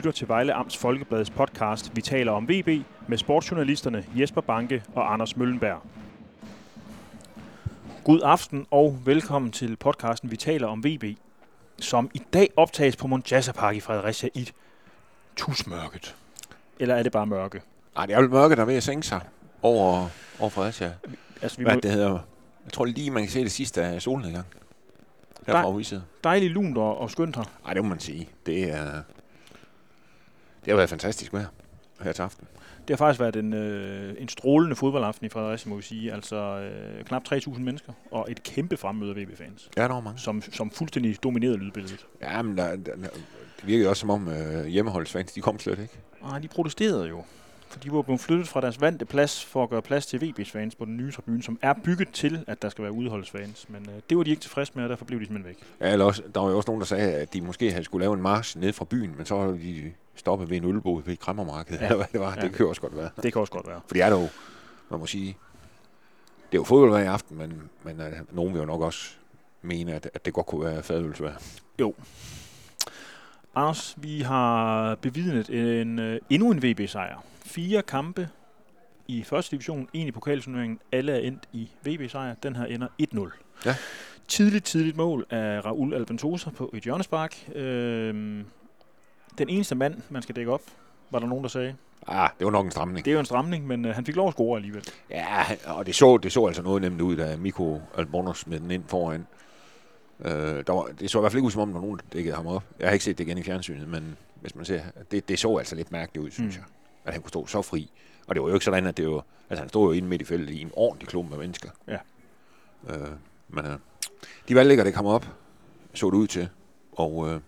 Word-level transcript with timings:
lytter 0.00 0.12
til 0.12 0.28
Vejle 0.28 0.52
Amts 0.52 0.76
Folkebladets 0.76 1.30
podcast 1.30 1.96
Vi 1.96 2.00
taler 2.00 2.32
om 2.32 2.48
VB 2.48 2.84
med 3.08 3.18
sportsjournalisterne 3.18 4.04
Jesper 4.14 4.40
Banke 4.40 4.82
og 4.94 5.12
Anders 5.12 5.36
Møllenberg. 5.36 5.82
God 8.04 8.20
aften 8.24 8.66
og 8.70 8.98
velkommen 9.04 9.52
til 9.52 9.76
podcasten 9.76 10.30
Vi 10.30 10.36
taler 10.36 10.66
om 10.66 10.84
VB, 10.84 11.04
som 11.78 12.10
i 12.14 12.22
dag 12.32 12.48
optages 12.56 12.96
på 12.96 13.06
Monjassa 13.06 13.52
Park 13.52 13.76
i 13.76 13.80
Fredericia 13.80 14.28
i 14.34 14.50
tusmørket. 15.36 16.16
Eller 16.78 16.94
er 16.94 17.02
det 17.02 17.12
bare 17.12 17.26
mørke? 17.26 17.62
Nej, 17.94 18.06
det 18.06 18.14
er 18.14 18.20
vel 18.20 18.30
mørket, 18.30 18.56
der 18.56 18.62
er 18.62 18.66
ved 18.66 18.76
at 18.76 18.82
sænke 18.82 19.06
sig 19.06 19.20
over, 19.62 20.08
over 20.38 20.50
Fredericia. 20.50 20.92
Altså, 21.42 21.58
vi 21.58 21.64
Hvad 21.64 21.74
må, 21.74 21.80
det 21.80 21.90
hedder? 21.90 22.18
Jeg 22.64 22.72
tror 22.72 22.84
lige, 22.84 23.10
man 23.10 23.22
kan 23.22 23.30
se 23.32 23.40
det 23.40 23.52
sidste 23.52 23.82
af 23.82 24.02
solnedgang. 24.02 24.46
Herfra 25.46 25.70
vi 25.70 25.84
sidder. 25.84 26.02
dejligt 26.24 26.52
lunt 26.52 26.78
og, 26.78 26.98
og 26.98 27.10
skønt 27.10 27.36
her. 27.36 27.44
Nej, 27.64 27.74
det 27.74 27.82
må 27.82 27.88
man 27.88 28.00
sige. 28.00 28.28
Det 28.46 28.72
er... 28.72 29.02
Det 30.64 30.70
har 30.70 30.76
været 30.76 30.90
fantastisk 30.90 31.32
med 31.32 31.44
her 32.02 32.12
til 32.12 32.22
aften. 32.22 32.46
Det 32.88 32.90
har 32.90 32.96
faktisk 32.96 33.20
været 33.20 33.36
en, 33.36 33.52
øh, 33.54 34.14
en 34.18 34.28
strålende 34.28 34.76
fodboldaften 34.76 35.26
i 35.26 35.28
Fredericia, 35.28 35.70
må 35.70 35.76
vi 35.76 35.82
sige. 35.82 36.12
Altså 36.12 36.36
øh, 36.36 37.04
knap 37.04 37.22
3.000 37.32 37.58
mennesker 37.60 37.92
og 38.10 38.26
et 38.30 38.42
kæmpe 38.42 38.76
fremmøde 38.76 39.10
af 39.10 39.16
VB-fans, 39.16 39.70
Ja, 39.76 39.82
der 39.82 39.88
var 39.94 40.00
mange. 40.00 40.18
som, 40.18 40.42
som 40.42 40.70
fuldstændig 40.70 41.22
dominerede 41.22 41.56
lydbilledet. 41.56 42.06
Ja, 42.22 42.42
men 42.42 42.58
der, 42.58 42.76
der, 42.76 42.92
det 42.94 43.66
virker 43.66 43.84
jo 43.84 43.88
også 43.90 44.00
som 44.00 44.10
om 44.10 44.28
øh, 44.28 44.66
hjemmeholdsfans, 44.66 45.32
de 45.32 45.40
kom 45.40 45.58
slet 45.58 45.78
ikke. 45.78 45.94
Ah, 46.24 46.42
de 46.42 46.48
protesterede 46.48 47.08
jo. 47.08 47.24
For 47.70 47.78
de 47.80 47.92
var 47.92 48.02
blevet 48.02 48.20
flyttet 48.20 48.48
fra 48.48 48.60
deres 48.60 48.80
vante 48.80 49.04
plads 49.04 49.44
for 49.44 49.62
at 49.62 49.70
gøre 49.70 49.82
plads 49.82 50.06
til 50.06 50.18
VB's 50.18 50.50
fans 50.50 50.74
på 50.74 50.84
den 50.84 50.96
nye 50.96 51.12
tribune, 51.12 51.42
som 51.42 51.58
er 51.62 51.74
bygget 51.84 52.08
til, 52.12 52.44
at 52.46 52.62
der 52.62 52.68
skal 52.68 52.82
være 52.84 52.92
udholdsfans. 52.92 53.66
Men 53.68 53.86
øh, 53.88 53.94
det 54.10 54.16
var 54.18 54.22
de 54.24 54.30
ikke 54.30 54.42
tilfredse 54.42 54.72
med, 54.74 54.84
og 54.84 54.90
derfor 54.90 55.04
blev 55.04 55.20
de 55.20 55.24
simpelthen 55.26 55.48
væk. 55.48 55.58
Ja, 55.80 55.92
eller 55.92 56.04
også, 56.04 56.22
der 56.34 56.40
var 56.40 56.50
jo 56.50 56.56
også 56.56 56.68
nogen, 56.68 56.80
der 56.80 56.86
sagde, 56.86 57.12
at 57.14 57.32
de 57.32 57.40
måske 57.40 57.70
havde 57.72 57.84
skulle 57.84 58.02
lave 58.02 58.14
en 58.14 58.22
march 58.22 58.58
ned 58.58 58.72
fra 58.72 58.84
byen, 58.84 59.14
men 59.16 59.26
så 59.26 59.34
var 59.34 59.50
de 59.52 59.92
stoppet 60.14 60.50
ved 60.50 60.56
en 60.56 60.64
ølbod 60.64 61.02
ved 61.02 61.12
et 61.12 61.20
kræmmermarked, 61.20 61.78
Ja. 61.78 61.84
eller 61.84 61.96
hvad 61.96 62.06
det 62.12 62.20
var. 62.20 62.34
Ja. 62.36 62.40
Det 62.40 62.50
kan 62.52 62.60
jo 62.64 62.68
også 62.68 62.80
godt 62.80 62.96
være. 62.96 63.10
Det 63.22 63.32
kan 63.32 63.40
også 63.40 63.52
godt 63.52 63.66
være. 63.66 63.80
For 63.86 63.94
det 63.94 64.02
er 64.02 64.08
jo, 64.10 64.28
man 64.90 65.00
må 65.00 65.06
sige, 65.06 65.36
det 66.52 66.56
er 66.56 66.60
jo 66.60 66.64
fodbold 66.64 67.02
i 67.02 67.06
aften, 67.06 67.38
men, 67.38 67.62
men 67.84 68.00
uh, 68.00 68.36
nogen 68.36 68.52
vil 68.54 68.60
jo 68.60 68.66
nok 68.66 68.80
også 68.80 69.10
mene, 69.62 69.94
at, 69.94 70.10
at 70.14 70.24
det 70.24 70.34
godt 70.34 70.46
kunne 70.46 70.64
være 70.64 70.82
fadølsvær. 70.82 71.32
Anders, 73.54 73.94
vi 73.96 74.20
har 74.20 74.94
bevidnet 74.94 75.50
en, 75.80 75.98
øh, 75.98 76.20
endnu 76.30 76.50
en 76.50 76.62
VB-sejr. 76.62 77.24
Fire 77.44 77.82
kampe 77.82 78.28
i 79.08 79.22
første 79.22 79.50
division, 79.50 79.88
en 79.92 80.06
i 80.06 80.10
pokalturneringen. 80.10 80.78
Alle 80.92 81.12
er 81.12 81.18
endt 81.18 81.48
i 81.52 81.70
VB-sejr. 81.82 82.34
Den 82.42 82.56
her 82.56 82.64
ender 82.64 82.88
1-0. 83.02 83.32
Ja. 83.66 83.76
Tidligt, 84.28 84.64
tidligt 84.64 84.96
mål 84.96 85.26
af 85.30 85.64
Raul 85.64 85.94
Alventosa 85.94 86.50
på 86.50 86.70
et 86.74 86.82
hjørnespark. 86.82 87.48
Øhm, 87.54 88.44
den 89.38 89.48
eneste 89.48 89.74
mand, 89.74 89.94
man 90.10 90.22
skal 90.22 90.36
dække 90.36 90.52
op, 90.52 90.62
var 91.10 91.18
der 91.18 91.26
nogen, 91.26 91.44
der 91.44 91.48
sagde. 91.48 91.74
Ah, 92.06 92.30
det 92.38 92.44
var 92.44 92.50
nok 92.50 92.64
en 92.64 92.70
stramning. 92.70 93.04
Det 93.04 93.10
er 93.10 93.14
jo 93.14 93.20
en 93.20 93.26
stramning, 93.26 93.66
men 93.66 93.84
øh, 93.84 93.94
han 93.94 94.06
fik 94.06 94.16
lov 94.16 94.28
at 94.28 94.34
score 94.34 94.56
alligevel. 94.56 94.84
Ja, 95.10 95.44
og 95.66 95.86
det 95.86 95.94
så, 95.94 96.16
det 96.16 96.32
så 96.32 96.46
altså 96.46 96.62
noget 96.62 96.82
nemt 96.82 97.00
ud, 97.00 97.16
da 97.16 97.36
Mikko 97.36 97.80
Albonos 97.98 98.38
smed 98.38 98.60
den 98.60 98.70
ind 98.70 98.84
foran. 98.88 99.26
Øh, 100.24 100.64
der 100.66 100.72
var, 100.72 100.88
det 101.00 101.10
så 101.10 101.18
i 101.18 101.20
hvert 101.20 101.32
fald 101.32 101.38
ikke 101.38 101.46
ud, 101.46 101.50
som 101.50 101.60
om 101.62 101.68
der 101.68 101.74
var 101.74 101.80
nogen, 101.80 101.96
der 101.98 102.04
dækkede 102.12 102.34
ham 102.36 102.46
op. 102.46 102.62
Jeg 102.78 102.88
har 102.88 102.92
ikke 102.92 103.04
set 103.04 103.18
det 103.18 103.24
igen 103.26 103.38
i 103.38 103.42
fjernsynet, 103.42 103.88
men 103.88 104.16
hvis 104.40 104.54
man 104.54 104.64
ser, 104.64 104.82
det, 105.10 105.28
det 105.28 105.38
så 105.38 105.56
altså 105.56 105.74
lidt 105.76 105.92
mærkeligt 105.92 106.24
ud, 106.26 106.30
synes 106.30 106.56
Mm. 106.56 106.60
jeg. 106.62 106.66
At 107.04 107.12
han 107.12 107.22
kunne 107.22 107.28
stå 107.28 107.46
så 107.46 107.62
fri. 107.62 107.90
Og 108.26 108.34
det 108.34 108.42
var 108.42 108.48
jo 108.48 108.54
ikke 108.54 108.64
sådan, 108.64 108.86
at 108.86 108.96
det 108.96 109.08
var... 109.08 109.24
Altså, 109.50 109.62
han 109.62 109.68
stod 109.68 109.86
jo 109.86 109.92
inde 109.92 110.08
midt 110.08 110.22
i 110.22 110.24
feltet 110.24 110.54
i 110.54 110.62
en 110.62 110.70
ordentlig 110.72 111.08
klump 111.08 111.32
af 111.32 111.38
mennesker. 111.38 111.70
Ja. 111.88 111.98
Øh, 112.88 113.08
men 113.48 113.66
øh, 113.66 113.72
de 114.48 114.54
valgte 114.54 114.70
ikke, 114.72 114.80
at 114.80 114.86
det 114.86 114.94
kom 114.94 115.06
op, 115.06 115.26
så 115.94 116.06
det 116.10 116.16
ud 116.16 116.26
til. 116.26 116.48
Og 116.92 117.28
øh, 117.28 117.40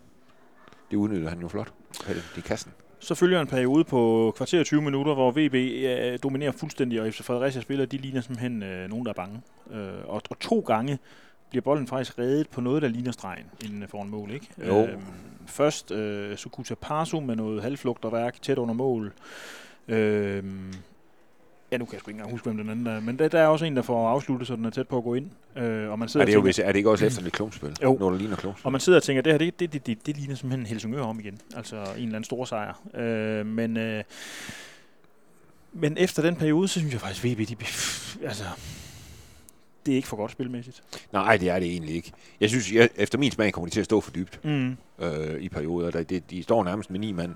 det 0.91 0.97
udnyttede 0.97 1.29
han 1.29 1.41
jo 1.41 1.49
flot. 1.49 1.73
Det 2.09 2.23
I 2.37 2.41
kassen. 2.41 2.73
Så 2.99 3.15
følger 3.15 3.41
en 3.41 3.47
periode 3.47 3.85
på 3.85 4.33
kvarter 4.37 4.61
og 4.61 4.67
20 4.67 4.83
minutter, 4.83 5.15
hvor 5.15 5.31
VB 5.31 5.55
øh, 5.55 6.19
dominerer 6.23 6.53
fuldstændig, 6.53 7.01
og 7.01 7.13
FC 7.13 7.23
Fredericia 7.23 7.61
spiller, 7.61 7.87
de 7.87 7.97
ligner 7.97 8.21
simpelthen 8.21 8.63
øh, 8.63 8.89
nogen, 8.91 9.05
der 9.05 9.11
er 9.11 9.15
bange. 9.15 9.41
Øh, 9.71 9.93
og, 10.05 10.23
og 10.31 10.39
to 10.41 10.61
gange 10.61 10.99
bliver 11.53 11.63
bolden 11.63 11.87
faktisk 11.87 12.19
reddet 12.19 12.49
på 12.49 12.61
noget, 12.61 12.83
der 12.83 12.89
ligner 12.89 13.13
stregen 13.13 13.45
inden 13.65 13.89
foran 13.89 14.09
mål. 14.09 14.31
Ikke? 14.31 14.47
Jo. 14.67 14.87
Øhm, 14.87 15.03
først 15.47 15.91
øh, 15.91 16.37
Sukuta 16.37 16.75
Parso 16.75 17.21
med 17.21 17.37
noget 17.37 17.63
halvflugterværk 17.63 18.43
tæt 18.43 18.59
under 18.59 18.75
mål. 18.75 19.13
Øhm, 19.89 20.73
ja, 21.73 21.77
nu 21.77 21.85
kan 21.85 21.93
jeg 21.93 22.01
sgu 22.01 22.11
ikke 22.11 22.19
engang 22.19 22.31
huske, 22.31 22.45
hvem 22.45 22.57
den 22.57 22.69
anden 22.69 22.87
er. 22.87 23.01
Men 23.01 23.19
der, 23.19 23.29
der 23.29 23.41
er 23.41 23.47
også 23.47 23.65
en, 23.65 23.77
der 23.77 23.83
får 23.83 24.09
afsluttet, 24.09 24.49
så 24.49 24.57
den 24.57 24.65
er 24.65 24.71
tæt 24.71 24.89
på 24.89 24.99
at 24.99 25.05
gå 25.05 25.15
ind. 25.15 25.31
Øh, 25.57 25.91
og 25.91 25.99
man 25.99 26.09
sidder 26.09 26.25
Er 26.25 26.27
det, 26.27 26.33
jo, 26.33 26.39
tænker, 26.39 26.47
hvis, 26.47 26.59
er 26.59 26.67
det 26.67 26.77
ikke 26.77 26.91
også 26.91 27.07
efter 27.07 27.23
lidt 27.23 27.35
klumpspil? 27.35 27.77
Jo. 27.83 27.97
Når 28.01 28.11
der 28.11 28.19
ligner 28.19 28.37
klumpspil? 28.37 28.67
og 28.67 28.73
man 28.73 28.81
sidder 28.81 28.99
og 28.99 29.03
tænker, 29.03 29.23
det 29.23 29.33
her, 29.33 29.39
det, 29.39 29.61
det, 29.61 29.73
det, 29.73 29.87
det, 29.87 30.07
det 30.07 30.17
ligner 30.17 30.35
simpelthen 30.35 30.67
Helsingør 30.67 31.03
om 31.03 31.21
igen. 31.21 31.39
Altså 31.57 31.77
en 31.77 31.83
eller 31.83 32.09
anden 32.09 32.25
stor 32.25 32.45
sejr. 32.45 32.83
Øh, 32.95 33.47
men, 33.47 33.77
øh, 33.77 34.05
men 35.73 35.97
efter 35.99 36.23
den 36.23 36.37
periode, 36.37 36.69
så 36.69 36.79
synes 36.79 36.93
jeg 36.93 37.01
faktisk, 37.01 37.25
VB, 37.25 37.49
de, 37.49 37.57
altså, 38.27 38.45
det 39.87 39.93
er 39.93 39.97
ikke 39.97 40.09
for 40.09 40.17
godt 40.17 40.33
spilmæssigt. 40.33 40.83
Nej, 41.13 41.37
det 41.37 41.49
er 41.49 41.59
det 41.59 41.69
egentlig 41.69 41.95
ikke. 41.95 42.13
Jeg 42.41 42.49
synes, 42.49 42.73
jeg, 42.73 42.89
efter 42.97 43.19
min 43.19 43.31
smag 43.33 43.53
kommer 43.53 43.69
de 43.69 43.75
til 43.75 43.81
at 43.81 43.85
stå 43.85 44.01
for 44.01 44.11
dybt 44.11 44.45
Mm. 44.45 44.77
øh, 44.99 45.41
i 45.43 45.49
perioder. 45.49 45.91
Der, 45.91 46.03
de, 46.03 46.21
de 46.21 46.43
står 46.43 46.65
nærmest 46.65 46.91
med 46.91 47.01
ni 47.01 47.13
mand, 47.13 47.35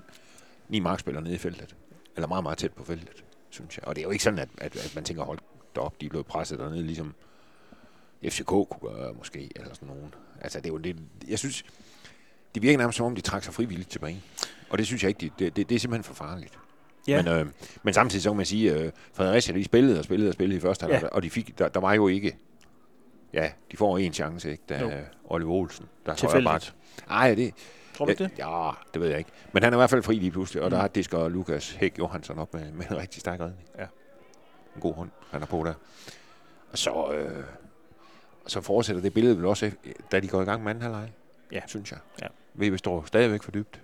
ni 0.69 0.79
markspillere 0.79 1.23
nede 1.23 1.35
i 1.35 1.37
feltet. 1.37 1.75
Eller 2.15 2.27
meget, 2.27 2.43
meget 2.43 2.57
tæt 2.57 2.71
på 2.73 2.83
feltet, 2.83 3.23
synes 3.49 3.77
jeg. 3.77 3.87
Og 3.87 3.95
det 3.95 4.01
er 4.01 4.05
jo 4.05 4.11
ikke 4.11 4.23
sådan, 4.23 4.39
at, 4.39 4.49
at, 4.57 4.75
at 4.75 4.91
man 4.95 5.03
tænker, 5.03 5.23
hold 5.23 5.39
op, 5.77 6.01
de 6.01 6.05
er 6.05 6.09
blevet 6.09 6.25
presset 6.25 6.59
dernede, 6.59 6.83
ligesom 6.83 7.13
FCK 8.29 8.45
kunne 8.45 8.65
gøre 8.81 9.13
måske, 9.13 9.49
eller 9.55 9.73
sådan 9.73 9.87
nogen. 9.87 10.13
Altså, 10.41 10.59
det 10.59 10.65
er 10.65 10.73
jo 10.73 10.77
det, 10.77 10.97
jeg 11.27 11.39
synes, 11.39 11.63
det 12.55 12.63
virker 12.63 12.77
nærmest 12.77 12.97
som 12.97 13.05
om, 13.05 13.15
de 13.15 13.21
trækker 13.21 13.43
sig 13.45 13.53
frivilligt 13.53 13.89
tilbage. 13.89 14.21
Og 14.69 14.77
det 14.77 14.85
synes 14.85 15.03
jeg 15.03 15.09
ikke, 15.09 15.19
det, 15.19 15.31
det, 15.39 15.55
det, 15.55 15.69
det 15.69 15.75
er 15.75 15.79
simpelthen 15.79 16.03
for 16.03 16.13
farligt. 16.13 16.59
Ja. 17.07 17.21
Men, 17.23 17.33
øh, 17.33 17.45
men 17.83 17.93
samtidig 17.93 18.23
så 18.23 18.29
kan 18.29 18.37
man 18.37 18.45
sige, 18.45 18.73
øh, 18.73 18.91
Fredericia, 19.13 19.55
de 19.55 19.63
spillede 19.63 19.99
og 19.99 20.03
spillede 20.05 20.29
og 20.29 20.33
spillede 20.33 20.57
i 20.57 20.61
første 20.61 20.83
halvleg, 20.83 21.01
Ja. 21.03 21.07
og 21.07 21.23
de 21.23 21.29
fik, 21.29 21.59
der, 21.59 21.67
der 21.67 21.79
var 21.79 21.93
jo 21.93 22.07
ikke, 22.07 22.37
ja, 23.33 23.51
de 23.71 23.77
får 23.77 23.97
en 23.97 24.13
chance, 24.13 24.51
ikke, 24.51 24.63
da 24.69 24.79
Jo. 24.79 24.89
øh, 24.89 25.01
Oliver 25.25 25.51
Olsen, 25.51 25.85
der 26.05 26.11
er 26.11 26.15
Tilfældigt. 26.15 26.47
højreback. 26.49 26.73
Ej, 27.09 27.35
det, 27.35 27.53
Tror 27.97 28.05
du 28.05 28.11
det? 28.17 28.31
Ja, 28.37 28.69
det 28.93 29.01
ved 29.01 29.09
jeg 29.09 29.17
ikke. 29.17 29.29
Men 29.53 29.63
han 29.63 29.73
er 29.73 29.77
i 29.77 29.79
hvert 29.79 29.89
fald 29.89 30.03
fri 30.03 30.15
lige 30.15 30.31
pludselig, 30.31 30.61
og 30.63 30.67
Mm. 30.67 30.71
der 30.75 30.83
er 30.83 30.87
disker 30.87 31.27
Lukas 31.29 31.71
Hæk 31.71 31.99
Johansson 31.99 32.39
op 32.39 32.53
med, 32.53 32.71
med 32.71 32.85
en 32.91 32.97
rigtig 32.97 33.19
stærk 33.21 33.39
redning. 33.39 33.61
Ja. 33.77 33.85
En 34.75 34.81
god 34.81 34.93
hånd, 34.93 35.09
han 35.31 35.41
er 35.41 35.45
på 35.45 35.63
der. 35.65 35.73
Og 36.71 36.77
så, 36.77 37.11
øh, 37.13 37.43
så 38.47 38.61
fortsætter 38.61 39.01
det 39.01 39.13
billede 39.13 39.37
vel 39.37 39.45
også, 39.45 39.71
da 40.11 40.19
de 40.19 40.27
går 40.27 40.41
i 40.41 40.45
gang 40.45 40.63
med 40.63 40.69
anden 40.69 40.81
halvleg. 40.81 41.11
Ja. 41.51 41.59
Synes 41.67 41.91
jeg. 41.91 41.99
Ja. 42.21 42.27
VB 42.53 42.77
står 42.77 43.03
stadigvæk 43.05 43.43
for 43.43 43.51
dybt. 43.51 43.81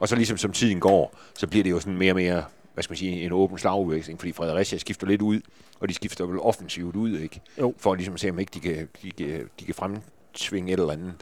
Og 0.00 0.08
så 0.08 0.16
ligesom 0.16 0.36
som 0.36 0.52
tiden 0.52 0.80
går, 0.80 1.14
så 1.34 1.46
bliver 1.46 1.62
det 1.62 1.70
jo 1.70 1.80
sådan 1.80 1.98
mere 1.98 2.12
og 2.12 2.16
mere, 2.16 2.44
hvad 2.74 2.82
skal 2.82 2.92
man 2.92 2.98
sige, 2.98 3.22
en 3.22 3.32
åben 3.32 3.58
slagudveksling, 3.58 4.20
fordi 4.20 4.32
Fredericia 4.32 4.78
skifter 4.78 5.06
lidt 5.06 5.22
ud, 5.22 5.40
og 5.80 5.88
de 5.88 5.94
skifter 5.94 6.24
vel 6.26 6.40
offensivt 6.40 6.96
ud, 6.96 7.18
ikke? 7.18 7.40
Jo. 7.58 7.74
For 7.78 7.94
ligesom 7.94 8.14
at 8.14 8.20
se, 8.20 8.30
om 8.30 8.38
ikke 8.38 8.50
de 8.54 8.60
kan, 8.60 8.88
de 9.02 9.10
kan, 9.10 9.50
de 9.60 9.64
kan 9.64 9.74
fremtvinge 9.74 10.72
et 10.72 10.80
eller 10.80 10.92
andet. 10.92 11.14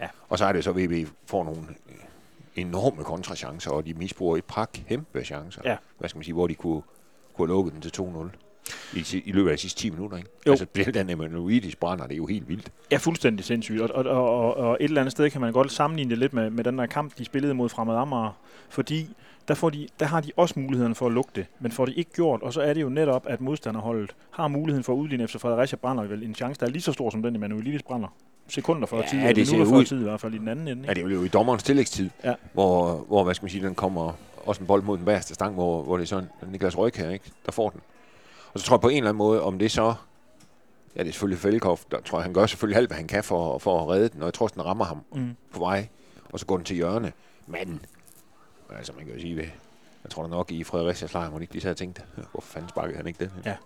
Ja. 0.00 0.08
Og 0.28 0.38
så 0.38 0.44
er 0.44 0.52
det 0.52 0.64
så, 0.64 0.70
at 0.70 0.76
VB 0.76 1.08
får 1.26 1.44
nogle 1.44 1.60
enorme 2.56 3.04
kontrachancer, 3.04 3.70
og 3.70 3.86
de 3.86 3.94
misbruger 3.94 4.36
et 4.36 4.44
par 4.44 4.64
kæmpe 4.64 5.24
chancer. 5.24 5.62
Ja. 5.64 5.76
Hvad 5.98 6.08
skal 6.08 6.18
man 6.18 6.24
sige, 6.24 6.34
hvor 6.34 6.46
de 6.46 6.54
kunne, 6.54 6.82
kunne 7.34 7.48
have 7.48 7.54
lukket 7.56 7.72
den 7.72 7.80
til 7.80 7.92
2-0 8.02 8.43
i, 8.94 9.22
i 9.24 9.32
løbet 9.32 9.50
af 9.50 9.56
de 9.56 9.60
sidste 9.62 9.80
10 9.80 9.90
minutter. 9.90 10.16
Ikke? 10.16 10.28
Jo. 10.46 10.50
Altså, 10.50 10.66
bliver 10.66 10.90
den 10.92 11.10
Emanuidis 11.10 11.76
brænder, 11.76 12.04
det 12.06 12.12
er 12.12 12.16
jo 12.16 12.26
helt 12.26 12.48
vildt. 12.48 12.72
Ja, 12.92 12.96
fuldstændig 12.96 13.44
sindssygt. 13.44 13.80
Og, 13.80 14.06
og, 14.06 14.38
og, 14.38 14.56
og, 14.56 14.76
et 14.80 14.84
eller 14.84 15.00
andet 15.00 15.12
sted 15.12 15.30
kan 15.30 15.40
man 15.40 15.52
godt 15.52 15.72
sammenligne 15.72 16.10
det 16.10 16.18
lidt 16.18 16.32
med, 16.32 16.50
med 16.50 16.64
den 16.64 16.78
der 16.78 16.86
kamp, 16.86 17.18
de 17.18 17.24
spillede 17.24 17.54
mod 17.54 17.68
Fremad 17.68 17.96
Amager. 17.96 18.36
Fordi 18.68 19.08
der, 19.48 19.54
får 19.54 19.70
de, 19.70 19.88
der 20.00 20.06
har 20.06 20.20
de 20.20 20.30
også 20.36 20.60
muligheden 20.60 20.94
for 20.94 21.06
at 21.06 21.12
lukke 21.12 21.30
det, 21.34 21.46
men 21.60 21.72
får 21.72 21.86
de 21.86 21.94
ikke 21.94 22.10
gjort, 22.12 22.42
og 22.42 22.52
så 22.52 22.60
er 22.60 22.74
det 22.74 22.82
jo 22.82 22.88
netop, 22.88 23.26
at 23.28 23.40
modstanderholdet 23.40 24.14
har 24.30 24.48
muligheden 24.48 24.84
for 24.84 24.92
at 24.92 24.96
udligne 24.96 25.24
efter 25.24 25.38
Fredericia 25.38 25.76
brænder 25.76 26.04
vel 26.04 26.22
en 26.22 26.34
chance, 26.34 26.60
der 26.60 26.66
er 26.66 26.70
lige 26.70 26.82
så 26.82 26.92
stor 26.92 27.10
som 27.10 27.22
den, 27.22 27.36
Emanuelidis 27.36 27.82
brænder. 27.82 28.08
Sekunder 28.48 28.86
før 28.86 28.96
Ja, 28.96 29.02
tid, 29.08 29.18
det 29.34 29.36
minutter 29.52 29.72
før 29.72 29.78
ud- 29.78 29.84
tid 29.84 30.00
i 30.00 30.02
hvert 30.02 30.20
fald 30.20 30.34
i 30.34 30.38
den 30.38 30.48
anden 30.48 30.68
ende. 30.68 30.82
Ja, 30.84 30.90
Ikke? 30.90 31.04
det 31.04 31.12
er 31.12 31.16
jo 31.18 31.24
i 31.24 31.28
dommerens 31.28 31.62
tillægstid, 31.62 32.10
Ja. 32.24 32.34
hvor, 32.52 33.04
hvor, 33.08 33.24
hvad 33.24 33.34
skal 33.34 33.44
man 33.44 33.50
sige, 33.50 33.66
den 33.66 33.74
kommer 33.74 34.12
også 34.46 34.60
en 34.60 34.66
bold 34.66 34.82
mod 34.82 34.96
den 34.96 35.04
bagerste 35.04 35.34
stang, 35.34 35.54
hvor, 35.54 35.82
hvor 35.82 35.96
det 35.96 36.02
er 36.02 36.06
sådan 36.06 36.28
Niklas 36.50 36.78
Røg 36.78 36.92
her, 36.96 37.10
ikke? 37.10 37.24
der 37.46 37.52
får 37.52 37.70
den. 37.70 37.80
Og 38.54 38.60
så 38.60 38.66
tror 38.66 38.76
jeg 38.76 38.80
på 38.80 38.88
en 38.88 38.96
eller 38.96 39.08
anden 39.10 39.18
måde, 39.18 39.42
om 39.42 39.58
det 39.58 39.70
så, 39.72 39.94
ja 40.96 41.00
det 41.02 41.08
er 41.08 41.12
selvfølgelig 41.12 41.38
Fælkhoff, 41.38 41.82
der 41.90 42.00
tror 42.00 42.18
jeg, 42.18 42.24
han 42.24 42.34
gør 42.34 42.46
selvfølgelig 42.46 42.76
alt, 42.78 42.88
hvad 42.88 42.96
han 42.96 43.06
kan 43.06 43.24
for, 43.24 43.58
for 43.58 43.80
at 43.82 43.88
redde 43.88 44.08
den, 44.08 44.22
og 44.22 44.26
jeg 44.26 44.34
tror, 44.34 44.46
den 44.46 44.64
rammer 44.64 44.84
ham 44.84 45.00
Mm. 45.14 45.36
på 45.52 45.58
vej, 45.58 45.88
og 46.32 46.40
så 46.40 46.46
går 46.46 46.56
den 46.56 46.64
til 46.64 46.76
hjørne. 46.76 47.12
Men, 47.46 47.80
altså 48.76 48.92
man 48.96 49.04
kan 49.04 49.14
jo 49.14 49.20
sige 49.20 49.36
det, 49.36 49.50
jeg 50.04 50.10
tror 50.10 50.22
da 50.22 50.28
nok 50.28 50.50
i 50.52 50.64
Fredericias 50.64 51.14
lejr, 51.14 51.28
hvor 51.28 51.38
de 51.38 51.42
ikke 51.42 51.52
lige 51.54 51.62
sad 51.62 51.70
og 51.70 51.76
tænkte, 51.76 52.02
hvorfor 52.32 52.48
fanden 52.52 52.68
sparkede 52.68 52.96
han 52.96 53.06
ikke 53.06 53.24
den? 53.24 53.32
Ja. 53.44 53.56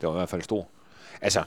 Det 0.00 0.08
var 0.08 0.14
i 0.14 0.16
hvert 0.18 0.28
fald 0.28 0.42
stor. 0.42 0.68
Altså, 1.20 1.44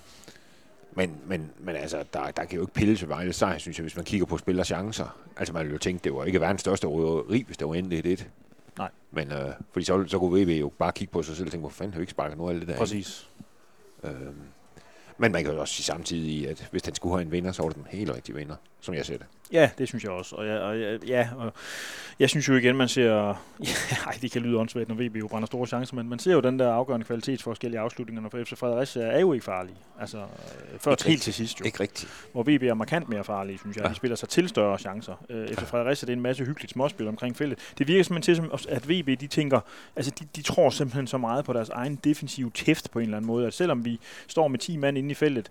men, 0.91 1.15
men, 1.25 1.51
men 1.59 1.75
altså, 1.75 2.03
der, 2.13 2.31
der 2.31 2.45
kan 2.45 2.55
jo 2.55 2.61
ikke 2.61 2.73
pille 2.73 2.97
til 2.97 3.09
Vejle 3.09 3.33
sejr, 3.33 3.57
synes 3.57 3.77
jeg, 3.77 3.83
hvis 3.83 3.95
man 3.95 4.05
kigger 4.05 4.25
på 4.25 4.37
spillers 4.37 4.67
chancer. 4.67 5.17
Altså, 5.37 5.53
man 5.53 5.61
ville 5.63 5.73
jo 5.73 5.79
tænke, 5.79 6.03
det 6.03 6.13
var 6.13 6.23
ikke 6.23 6.41
verdens 6.41 6.61
største 6.61 6.87
røveri, 6.87 7.43
hvis 7.43 7.57
det 7.57 7.67
var 7.67 7.73
endt 7.75 7.93
1 7.93 8.27
Nej. 8.77 8.89
Men, 9.11 9.31
øh, 9.31 9.53
fordi 9.71 9.85
så, 9.85 10.05
så 10.07 10.19
kunne 10.19 10.43
VB 10.43 10.49
jo 10.49 10.71
bare 10.77 10.91
kigge 10.91 11.11
på 11.11 11.23
sig 11.23 11.35
selv 11.35 11.45
og 11.47 11.51
tænke, 11.51 11.61
hvor 11.61 11.69
fanden 11.69 11.93
har 11.93 11.99
vi 11.99 12.03
ikke 12.03 12.11
sparket 12.11 12.37
noget 12.37 12.53
af 12.53 12.59
det 12.59 12.67
der? 12.69 12.77
Præcis. 12.77 13.29
Øhm, 14.03 14.35
Men 15.17 15.31
man 15.31 15.43
kan 15.43 15.53
jo 15.53 15.59
også 15.61 15.73
sige 15.73 15.83
samtidig, 15.85 16.49
at 16.49 16.67
hvis 16.71 16.81
den 16.83 16.95
skulle 16.95 17.15
have 17.15 17.21
en 17.21 17.31
vinder, 17.31 17.51
så 17.51 17.61
var 17.63 17.69
det 17.69 17.77
den 17.77 17.87
helt 17.89 18.11
rigtige 18.11 18.35
vinder, 18.35 18.55
som 18.81 18.93
jeg 18.93 19.05
ser 19.05 19.17
det. 19.17 19.25
Ja, 19.51 19.69
det 19.77 19.87
synes 19.87 20.03
jeg 20.03 20.11
også. 20.11 20.35
Og, 20.35 20.47
jeg, 20.47 20.59
og 20.59 20.81
jeg, 20.81 21.05
ja, 21.07 21.29
og 21.37 21.53
jeg 22.19 22.29
synes 22.29 22.47
jo 22.49 22.55
igen, 22.55 22.75
man 22.75 22.87
ser... 22.87 23.11
Ja, 23.91 24.11
det 24.21 24.31
kan 24.31 24.41
lyde 24.41 24.57
åndssvagt, 24.57 24.89
når 24.89 24.95
VB 24.95 25.15
jo 25.15 25.27
brænder 25.27 25.45
store 25.45 25.67
chancer, 25.67 25.95
men 25.95 26.09
man 26.09 26.19
ser 26.19 26.33
jo 26.33 26.39
den 26.39 26.59
der 26.59 26.71
afgørende 26.71 27.05
kvalitetsforskel 27.05 27.73
i 27.73 27.75
afslutningerne 27.75 28.29
for 28.29 28.43
FC 28.43 28.57
Fredericia 28.57 29.03
er 29.03 29.19
jo 29.19 29.33
ikke 29.33 29.45
farlige. 29.45 29.75
Altså, 29.99 30.17
øh, 30.17 30.79
før 30.79 30.91
Ikke 30.91 31.03
helt 31.03 31.21
til 31.21 31.33
sidst 31.33 31.59
jo. 31.59 31.65
Ikke 31.65 31.79
rigtigt. 31.79 32.11
Hvor 32.31 32.43
VB 32.43 32.63
er 32.63 32.73
markant 32.73 33.09
mere 33.09 33.23
farlige, 33.23 33.57
synes 33.57 33.75
jeg. 33.77 33.83
Ja. 33.83 33.89
De 33.89 33.95
spiller 33.95 34.15
sig 34.15 34.29
til 34.29 34.49
større 34.49 34.79
chancer. 34.79 35.25
Øh, 35.29 35.47
FC 35.47 35.61
Fredericia, 35.61 36.05
det 36.05 36.13
er 36.13 36.17
en 36.17 36.21
masse 36.21 36.45
hyggeligt 36.45 36.71
småspil 36.71 37.07
omkring 37.07 37.37
feltet. 37.37 37.59
Det 37.77 37.87
virker 37.87 38.03
simpelthen 38.03 38.49
til, 38.49 38.69
at 38.69 38.89
VB, 38.89 39.19
de 39.19 39.27
tænker... 39.27 39.59
Altså, 39.95 40.11
de, 40.19 40.27
de 40.35 40.41
tror 40.41 40.69
simpelthen 40.69 41.07
så 41.07 41.17
meget 41.17 41.45
på 41.45 41.53
deres 41.53 41.69
egen 41.69 41.95
defensive 41.95 42.51
tæft 42.51 42.91
på 42.91 42.99
en 42.99 43.03
eller 43.03 43.17
anden 43.17 43.27
måde, 43.27 43.47
at 43.47 43.53
selvom 43.53 43.85
vi 43.85 43.99
står 44.27 44.47
med 44.47 44.59
10 44.59 44.77
mand 44.77 44.97
inde 44.97 45.11
i 45.11 45.13
feltet, 45.13 45.49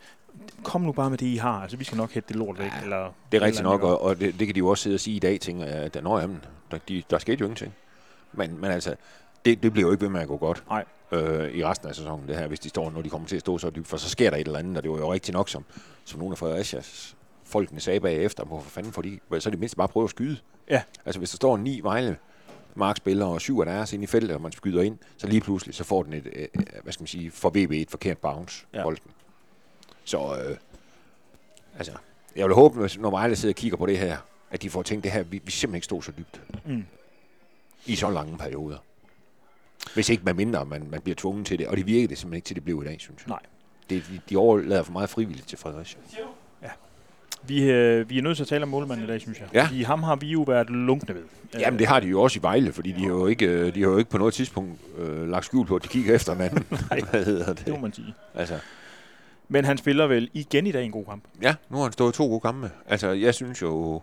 kom 0.62 0.80
nu 0.80 0.92
bare 0.92 1.10
med 1.10 1.18
det, 1.18 1.26
I 1.26 1.36
har. 1.36 1.62
Altså, 1.62 1.76
vi 1.76 1.84
skal 1.84 1.96
nok 1.96 2.12
hætte 2.12 2.28
det 2.28 2.36
lort 2.36 2.58
væk. 2.58 2.72
Ja, 2.76 2.82
eller, 2.82 3.14
Det 3.32 3.42
er 3.42 3.46
rigtigt 3.46 3.62
nok, 3.64 3.82
og, 3.82 4.02
og 4.02 4.20
det, 4.20 4.38
det 4.38 4.46
kan 4.46 4.54
de 4.54 4.58
jo 4.58 4.68
også 4.68 4.82
sidde 4.82 4.94
og 4.94 5.00
sige 5.00 5.16
i 5.16 5.18
dag, 5.18 5.40
tænker 5.40 5.64
jeg, 5.64 5.74
at 5.74 6.02
nå, 6.02 6.18
jamen, 6.18 6.44
der, 6.70 6.78
de, 6.88 7.02
der 7.10 7.18
skete 7.18 7.40
jo 7.40 7.44
ingenting. 7.46 7.74
Men, 8.32 8.60
men 8.60 8.70
altså, 8.70 8.94
det, 9.44 9.62
det 9.62 9.72
bliver 9.72 9.88
jo 9.88 9.92
ikke 9.92 10.02
ved 10.02 10.10
med 10.10 10.20
at 10.20 10.28
gå 10.28 10.36
godt 10.36 10.64
Nej. 10.68 10.84
øh, 11.12 11.54
i 11.54 11.64
resten 11.64 11.88
af 11.88 11.94
sæsonen, 11.94 12.28
det 12.28 12.36
her, 12.36 12.46
hvis 12.46 12.60
de 12.60 12.68
står, 12.68 12.90
når 12.90 13.02
de 13.02 13.08
kommer 13.08 13.28
til 13.28 13.36
at 13.36 13.40
stå 13.40 13.58
så 13.58 13.70
dybt, 13.70 13.86
for 13.88 13.96
så 13.96 14.08
sker 14.08 14.30
der 14.30 14.36
et 14.36 14.46
eller 14.46 14.58
andet, 14.58 14.76
og 14.76 14.82
det 14.82 14.90
var 14.90 14.98
jo 14.98 15.12
rigtigt 15.12 15.34
nok, 15.34 15.48
som, 15.48 15.64
som 16.04 16.18
nogle 16.18 16.32
af 16.32 16.38
Fredericias 16.38 17.16
folkene 17.44 17.80
sagde 17.80 18.00
bagefter, 18.00 18.44
hvorfor 18.44 18.70
fanden 18.70 18.92
får 18.92 19.02
de, 19.02 19.18
så 19.38 19.48
er 19.48 19.50
det 19.50 19.60
mindst 19.60 19.76
bare 19.76 19.88
prøve 19.88 20.04
at 20.04 20.10
skyde. 20.10 20.36
Ja. 20.70 20.82
Altså, 21.04 21.18
hvis 21.18 21.30
der 21.30 21.36
står 21.36 21.56
ni 21.56 21.80
Vejle 21.82 22.16
markspillere 22.74 23.28
og 23.28 23.40
syv 23.40 23.60
af 23.60 23.66
deres 23.66 23.92
inde 23.92 24.04
i 24.04 24.06
feltet, 24.06 24.34
og 24.36 24.40
man 24.42 24.52
skyder 24.52 24.82
ind, 24.82 24.98
så 25.16 25.26
lige 25.26 25.40
pludselig, 25.40 25.74
så 25.74 25.84
får 25.84 26.02
den 26.02 26.12
et, 26.12 26.26
øh, 26.32 26.48
øh, 26.54 26.62
hvad 26.82 26.92
skal 26.92 27.02
man 27.02 27.06
sige, 27.08 27.30
for 27.30 27.50
VB 27.50 27.70
et 27.70 27.90
forkert 27.90 28.18
bounce, 28.18 28.66
ja. 28.74 28.82
bolden. 28.82 29.10
Så, 30.04 30.18
øh, 30.48 30.56
altså, 31.78 31.92
jeg 32.36 32.46
vil 32.46 32.54
håbe, 32.54 32.90
når 32.98 33.10
Vejle 33.10 33.36
sidder 33.36 33.52
og 33.52 33.56
kigger 33.56 33.76
på 33.76 33.86
det 33.86 33.98
her, 33.98 34.16
at 34.50 34.62
de 34.62 34.70
får 34.70 34.82
tænkt 34.82 35.04
det 35.04 35.12
her, 35.12 35.22
vi, 35.22 35.40
vi 35.44 35.50
simpelthen 35.50 35.74
ikke 35.76 35.84
stod 35.84 36.02
så 36.02 36.12
dybt 36.18 36.40
Mm. 36.66 36.84
i 37.86 37.96
så 37.96 38.10
lange 38.10 38.38
perioder. 38.38 38.76
Hvis 39.94 40.08
ikke 40.08 40.24
med 40.24 40.34
mindre, 40.34 40.64
man, 40.64 40.86
man 40.90 41.00
bliver 41.00 41.16
tvunget 41.16 41.46
til 41.46 41.58
det. 41.58 41.66
Og 41.66 41.76
det 41.76 41.86
virkede 41.86 42.08
det 42.08 42.18
simpelthen 42.18 42.36
ikke 42.36 42.46
til, 42.46 42.56
det 42.56 42.64
blev 42.64 42.82
i 42.84 42.86
dag, 42.88 42.96
synes 43.00 43.22
jeg. 43.22 43.28
Nej. 43.28 43.38
Det, 43.90 44.04
de, 44.10 44.20
de 44.30 44.36
overlader 44.36 44.82
for 44.82 44.92
meget 44.92 45.10
frivilligt 45.10 45.48
til 45.48 45.58
Fredericia. 45.58 46.00
Vi, 47.46 47.62
øh, 47.70 48.10
vi 48.10 48.18
er 48.18 48.22
nødt 48.22 48.36
til 48.36 48.44
at 48.44 48.48
tale 48.48 48.62
om 48.62 48.68
målmanden 48.68 49.04
i 49.04 49.08
dag, 49.08 49.20
synes 49.20 49.40
jeg. 49.40 49.48
Ja. 49.54 49.64
Fordi 49.66 49.82
ham 49.82 50.02
har 50.02 50.16
vi 50.16 50.26
jo 50.26 50.42
været 50.42 50.70
lunkne 50.70 51.14
ved. 51.14 51.22
Jamen, 51.58 51.78
det 51.78 51.86
har 51.86 52.00
de 52.00 52.06
jo 52.06 52.22
også 52.22 52.38
i 52.38 52.42
Vejle, 52.42 52.72
fordi 52.72 52.92
de 52.92 53.00
har 53.00 53.08
jo 53.08 53.26
ikke, 53.26 53.46
øh, 53.46 53.74
de 53.74 53.82
har 53.82 53.90
jo 53.90 53.98
ikke 53.98 54.10
på 54.10 54.18
noget 54.18 54.34
tidspunkt 54.34 54.80
øh, 54.98 55.28
lagt 55.28 55.44
skjul 55.44 55.66
på, 55.66 55.76
at 55.76 55.82
de 55.82 55.88
kigger 55.88 56.14
efter 56.14 56.34
manden. 56.34 56.64
Hvad 57.10 57.24
hedder 57.24 57.52
det 57.52 57.68
må 57.68 57.72
det? 57.74 57.82
man 57.82 57.92
sige. 57.92 58.14
Altså, 58.34 58.58
Men 59.48 59.64
han 59.64 59.78
spiller 59.78 60.06
vel 60.06 60.30
igen 60.32 60.66
i 60.66 60.72
dag 60.72 60.84
en 60.84 60.90
god 60.90 61.04
kamp. 61.04 61.24
ja, 61.42 61.54
nu 61.70 61.76
har 61.76 61.84
han 61.84 61.92
stået 61.92 62.14
to 62.14 62.26
gode 62.26 62.40
gamle. 62.40 62.70
Altså, 62.86 63.08
jeg 63.08 63.34
synes 63.34 63.62
jo... 63.62 64.02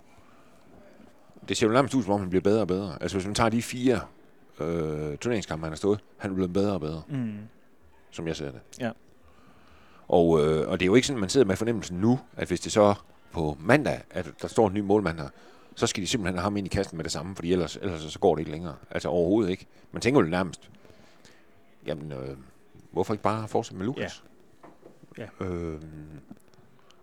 Det 1.49 1.57
ser 1.57 1.67
jo 1.67 1.73
nærmest 1.73 1.93
ud, 1.93 2.03
som 2.03 2.13
om 2.13 2.19
han 2.19 2.29
bliver 2.29 2.41
bedre 2.43 2.61
og 2.61 2.67
bedre. 2.67 2.97
Altså, 3.01 3.17
hvis 3.17 3.25
man 3.25 3.35
tager 3.35 3.49
de 3.49 3.61
fire 3.61 3.99
øh, 4.59 5.17
turneringskampe, 5.17 5.65
han 5.65 5.71
har 5.71 5.77
stået, 5.77 5.99
han 6.17 6.31
er 6.31 6.35
blevet 6.35 6.53
bedre 6.53 6.73
og 6.73 6.79
bedre. 6.81 7.01
Mm. 7.09 7.33
som 8.11 8.27
jeg 8.27 8.35
ser 8.35 8.51
det. 8.51 8.59
Ja. 8.79 8.91
Og, 10.07 10.41
øh, 10.45 10.67
og 10.69 10.79
det 10.79 10.85
er 10.85 10.87
jo 10.87 10.95
ikke 10.95 11.07
sådan, 11.07 11.19
man 11.19 11.29
sidder 11.29 11.47
med 11.47 11.55
fornemmelsen 11.55 11.97
nu, 11.97 12.19
at 12.37 12.47
hvis 12.47 12.59
det 12.59 12.71
så 12.71 12.93
på 13.31 13.57
mandag, 13.59 14.01
at 14.11 14.31
der 14.41 14.47
står 14.47 14.67
en 14.67 14.73
ny 14.73 14.79
målmand 14.79 15.19
her, 15.19 15.29
så 15.75 15.87
skal 15.87 16.01
de 16.03 16.07
simpelthen 16.07 16.37
have 16.37 16.43
ham 16.43 16.57
ind 16.57 16.67
i 16.67 16.69
kassen 16.69 16.97
med 16.97 17.03
det 17.03 17.11
samme, 17.11 17.35
fordi 17.35 17.51
ellers, 17.53 17.77
ellers 17.81 18.01
så 18.01 18.19
går 18.19 18.35
det 18.35 18.39
ikke 18.39 18.51
længere. 18.51 18.75
Altså 18.91 19.09
overhovedet 19.09 19.51
ikke. 19.51 19.65
Man 19.91 20.01
tænker 20.01 20.21
jo 20.21 20.27
nærmest, 20.27 20.69
jamen, 21.85 22.11
øh, 22.11 22.37
hvorfor 22.91 23.13
ikke 23.13 23.23
bare 23.23 23.47
fortsætte 23.47 23.77
med 23.77 23.85
Lukas? 23.85 24.23
Ja. 24.23 24.27
Øh, 25.41 25.79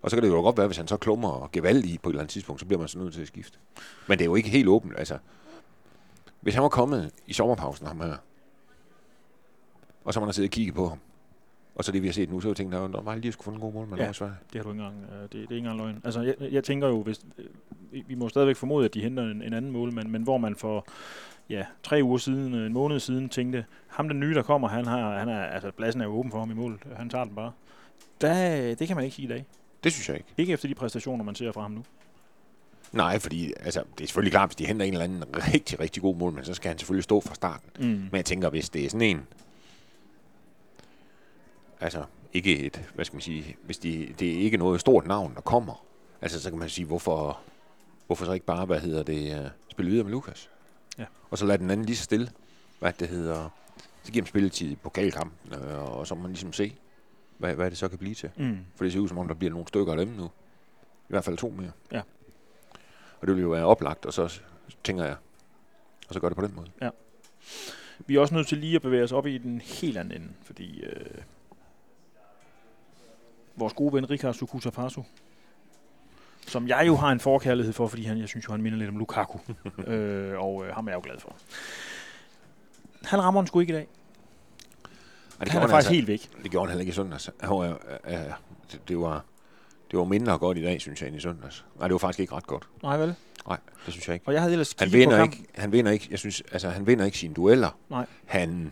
og 0.01 0.09
så 0.09 0.15
kan 0.15 0.23
det 0.23 0.29
jo 0.29 0.41
godt 0.41 0.57
være, 0.57 0.67
hvis 0.67 0.77
han 0.77 0.87
så 0.87 0.97
klummer 0.97 1.29
og 1.29 1.51
gevald 1.51 1.83
i 1.83 1.97
på 1.97 2.09
et 2.09 2.13
eller 2.13 2.21
andet 2.21 2.31
tidspunkt, 2.31 2.59
så 2.59 2.65
bliver 2.65 2.79
man 2.79 2.87
så 2.87 2.99
nødt 2.99 3.13
til 3.13 3.21
at 3.21 3.27
skifte. 3.27 3.57
Men 4.07 4.17
det 4.17 4.23
er 4.25 4.29
jo 4.29 4.35
ikke 4.35 4.49
helt 4.49 4.67
åbent. 4.67 4.93
Altså, 4.97 5.17
hvis 6.41 6.53
han 6.53 6.63
var 6.63 6.69
kommet 6.69 7.11
i 7.27 7.33
sommerpausen, 7.33 7.87
ham 7.87 7.99
her, 8.01 8.15
og 10.05 10.13
så 10.13 10.19
man 10.19 10.27
har 10.27 10.31
siddet 10.31 10.49
og 10.49 10.51
kigget 10.53 10.75
på 10.75 10.87
ham, 10.89 10.97
og 11.75 11.83
så 11.83 11.91
det, 11.91 12.01
vi 12.01 12.07
har 12.07 12.13
set 12.13 12.29
nu, 12.31 12.41
så 12.41 12.47
har 12.47 12.51
jeg 12.51 12.57
tænkt, 12.57 12.75
at 12.75 13.05
var 13.05 13.15
lige 13.15 13.31
skulle 13.31 13.45
få 13.45 13.51
en 13.51 13.59
god 13.59 13.73
målmand 13.73 14.01
Ja. 14.01 14.07
Det 14.53 14.55
har 14.55 14.63
du 14.63 14.69
ikke 14.71 14.83
engang, 14.83 15.03
øh, 15.13 15.21
det, 15.21 15.31
det 15.31 15.37
er 15.37 15.41
ikke 15.41 15.57
engang 15.57 15.77
løgn. 15.77 16.01
Altså, 16.03 16.21
jeg, 16.21 16.35
jeg 16.51 16.63
tænker 16.63 16.87
jo, 16.87 17.03
hvis, 17.03 17.25
øh, 17.37 17.45
vi- 17.91 18.15
må 18.15 18.29
stadigvæk 18.29 18.55
formode, 18.55 18.85
at 18.85 18.93
de 18.93 19.01
henter 19.01 19.23
en, 19.23 19.41
en 19.41 19.53
anden 19.53 19.71
målmand, 19.71 20.07
men 20.09 20.23
hvor 20.23 20.37
man 20.37 20.55
for 20.55 20.85
ja, 21.49 21.65
tre 21.83 21.99
uger 22.03 22.17
siden, 22.17 22.55
øh, 22.55 22.65
en 22.65 22.73
måned 22.73 22.99
siden, 22.99 23.29
tænkte, 23.29 23.65
ham 23.87 24.09
den 24.09 24.19
nye, 24.19 24.33
der 24.33 24.41
kommer, 24.41 24.67
han 24.67 24.85
har, 24.85 25.19
han 25.19 25.29
er, 25.29 25.39
altså, 25.43 25.71
pladsen 25.71 26.01
er 26.01 26.05
jo 26.05 26.11
åben 26.11 26.31
for 26.31 26.39
ham 26.39 26.51
i 26.51 26.53
mål. 26.53 26.79
Han 26.95 27.09
tager 27.09 27.25
den 27.25 27.35
bare. 27.35 27.51
Der, 28.21 28.75
det 28.75 28.87
kan 28.87 28.95
man 28.95 29.05
ikke 29.05 29.15
sige 29.15 29.25
i 29.25 29.29
dag. 29.29 29.45
Det 29.83 29.93
synes 29.93 30.09
jeg 30.09 30.17
ikke. 30.17 30.29
Ikke 30.37 30.53
efter 30.53 30.67
de 30.67 30.75
præstationer, 30.75 31.23
man 31.23 31.35
ser 31.35 31.51
fra 31.51 31.61
ham 31.61 31.71
nu. 31.71 31.83
Nej, 32.91 33.19
fordi 33.19 33.53
altså, 33.59 33.83
det 33.97 34.03
er 34.03 34.07
selvfølgelig 34.07 34.31
klart, 34.31 34.49
hvis 34.49 34.55
de 34.55 34.65
henter 34.65 34.85
en 34.85 34.93
eller 34.93 35.03
anden 35.03 35.23
rigtig, 35.53 35.79
rigtig 35.79 36.01
god 36.01 36.15
målmand, 36.15 36.45
så 36.45 36.53
skal 36.53 36.69
han 36.69 36.77
selvfølgelig 36.77 37.03
stå 37.03 37.21
fra 37.21 37.35
starten. 37.35 37.69
Mm. 37.79 37.85
Men 37.85 38.09
jeg 38.13 38.25
tænker, 38.25 38.49
hvis 38.49 38.69
det 38.69 38.85
er 38.85 38.89
sådan 38.89 39.01
en, 39.01 39.27
altså 41.79 42.03
ikke 42.33 42.59
et, 42.59 42.89
hvad 42.95 43.05
skal 43.05 43.15
man 43.15 43.21
sige, 43.21 43.57
hvis 43.63 43.77
de, 43.77 44.13
det 44.19 44.33
er 44.33 44.39
ikke 44.39 44.57
noget 44.57 44.81
stort 44.81 45.07
navn, 45.07 45.35
der 45.35 45.41
kommer, 45.41 45.85
altså 46.21 46.41
så 46.41 46.49
kan 46.49 46.59
man 46.59 46.69
sige, 46.69 46.85
hvorfor, 46.85 47.39
hvorfor 48.07 48.25
så 48.25 48.31
ikke 48.31 48.45
bare, 48.45 48.65
hvad 48.65 48.79
hedder 48.79 49.03
det, 49.03 49.39
uh, 49.39 49.47
spille 49.69 49.91
videre 49.91 50.03
med 50.03 50.11
Lukas? 50.11 50.49
Ja. 50.97 51.05
Og 51.29 51.37
så 51.37 51.45
lade 51.45 51.57
den 51.57 51.71
anden 51.71 51.85
lige 51.85 51.97
så 51.97 52.03
stille, 52.03 52.31
hvad 52.79 52.93
det 52.93 53.07
hedder, 53.07 53.49
så 54.03 54.11
giver 54.11 54.23
dem 54.23 54.27
spilletid 54.27 54.71
i 54.71 54.75
pokalkampen, 54.75 55.53
øh, 55.53 55.97
og 55.97 56.07
så 56.07 56.15
må 56.15 56.21
man 56.21 56.31
ligesom 56.31 56.53
se, 56.53 56.75
hvad, 57.39 57.55
hvad 57.55 57.69
det 57.69 57.77
så 57.77 57.87
kan 57.87 57.97
blive 57.97 58.15
til. 58.15 58.29
Mm. 58.37 58.57
For 58.75 58.83
det 58.83 58.93
ser 58.93 58.99
ud 58.99 59.07
som 59.07 59.17
om, 59.17 59.27
der 59.27 59.35
bliver 59.35 59.51
nogle 59.51 59.67
stykker 59.67 59.93
af 59.93 60.05
dem 60.05 60.07
nu. 60.07 60.25
I 60.25 61.09
hvert 61.09 61.23
fald 61.23 61.37
to 61.37 61.49
mere. 61.49 61.71
Ja. 61.91 62.01
Og 63.21 63.27
det 63.27 63.35
vil 63.35 63.41
jo 63.41 63.49
være 63.49 63.65
oplagt, 63.65 64.05
og 64.05 64.13
så 64.13 64.41
tænker 64.83 65.05
jeg, 65.05 65.15
og 66.07 66.13
så 66.13 66.19
gør 66.19 66.29
det 66.29 66.37
på 66.37 66.45
den 66.45 66.55
måde. 66.55 66.67
Vi 68.07 68.15
er 68.15 68.19
også 68.19 68.33
nødt 68.33 68.47
til 68.47 68.57
lige 68.57 68.75
at 68.75 68.81
bevæge 68.81 69.03
os 69.03 69.11
op 69.11 69.27
i 69.27 69.37
den 69.37 69.61
helt 69.61 69.97
anden 69.97 70.21
ende, 70.21 70.33
fordi 70.43 70.81
øh, 70.81 71.21
vores 73.55 73.73
gode 73.73 73.93
ven 73.93 74.09
Rikard 74.09 74.33
Sukuta 74.33 74.69
Pasu, 74.69 75.03
som 76.47 76.67
jeg 76.67 76.83
jo 76.87 76.95
har 76.95 77.11
en 77.11 77.19
forkærlighed 77.19 77.73
for, 77.73 77.87
fordi 77.87 78.03
han, 78.03 78.19
jeg 78.19 78.27
synes 78.27 78.47
jo, 78.47 78.51
han 78.51 78.61
minder 78.61 78.77
lidt 78.77 78.89
om 78.89 78.97
Lukaku, 78.97 79.37
øh, 79.87 80.39
og 80.39 80.65
øh, 80.65 80.75
ham 80.75 80.87
er 80.87 80.91
jeg 80.91 80.97
jo 80.97 81.01
glad 81.03 81.19
for. 81.19 81.35
Han 83.03 83.23
rammer 83.23 83.41
den 83.41 83.47
sgu 83.47 83.59
ikke 83.59 83.73
i 83.73 83.75
dag. 83.75 83.87
Og 85.39 85.45
det 85.45 85.53
Han 85.53 85.61
er 85.61 85.67
faktisk 85.67 85.87
han, 85.87 85.95
helt 85.95 86.07
væk. 86.07 86.21
altså, 86.23 86.37
det 86.43 86.51
gjorde 86.51 86.65
han 86.67 86.71
heller 86.71 86.81
ikke 86.81 86.89
i 86.91 86.93
søndags. 86.93 87.29
Han 87.39 87.49
var, 87.49 87.79
øh, 88.07 88.13
det, 88.71 88.81
det, 88.87 88.99
var, 88.99 89.25
det 89.91 89.99
var 89.99 90.05
mindre 90.05 90.37
godt 90.37 90.57
i 90.57 90.63
dag, 90.63 90.81
synes 90.81 91.01
jeg, 91.01 91.07
end 91.07 91.17
i 91.17 91.19
søndags. 91.19 91.65
Nej, 91.79 91.87
det 91.87 91.93
var 91.93 91.97
faktisk 91.99 92.19
ikke 92.19 92.35
ret 92.35 92.47
godt. 92.47 92.67
Nej 92.83 92.97
vel? 92.97 93.15
Nej, 93.47 93.57
det 93.85 93.93
synes 93.93 94.07
jeg 94.07 94.13
ikke. 94.13 94.27
Og 94.27 94.33
jeg 94.33 94.41
havde 94.41 94.51
ellers 94.53 94.75
Han 94.79 94.87
på 94.87 94.91
vinder 94.91 95.17
kampen. 95.17 95.39
ikke, 95.39 95.51
han 95.55 95.71
vinder 95.71 95.91
ikke, 95.91 96.07
jeg 96.11 96.19
synes, 96.19 96.43
altså 96.51 96.69
han 96.69 96.87
vinder 96.87 97.05
ikke 97.05 97.17
sine 97.17 97.33
dueller. 97.33 97.77
Nej. 97.89 98.05
Han, 98.25 98.71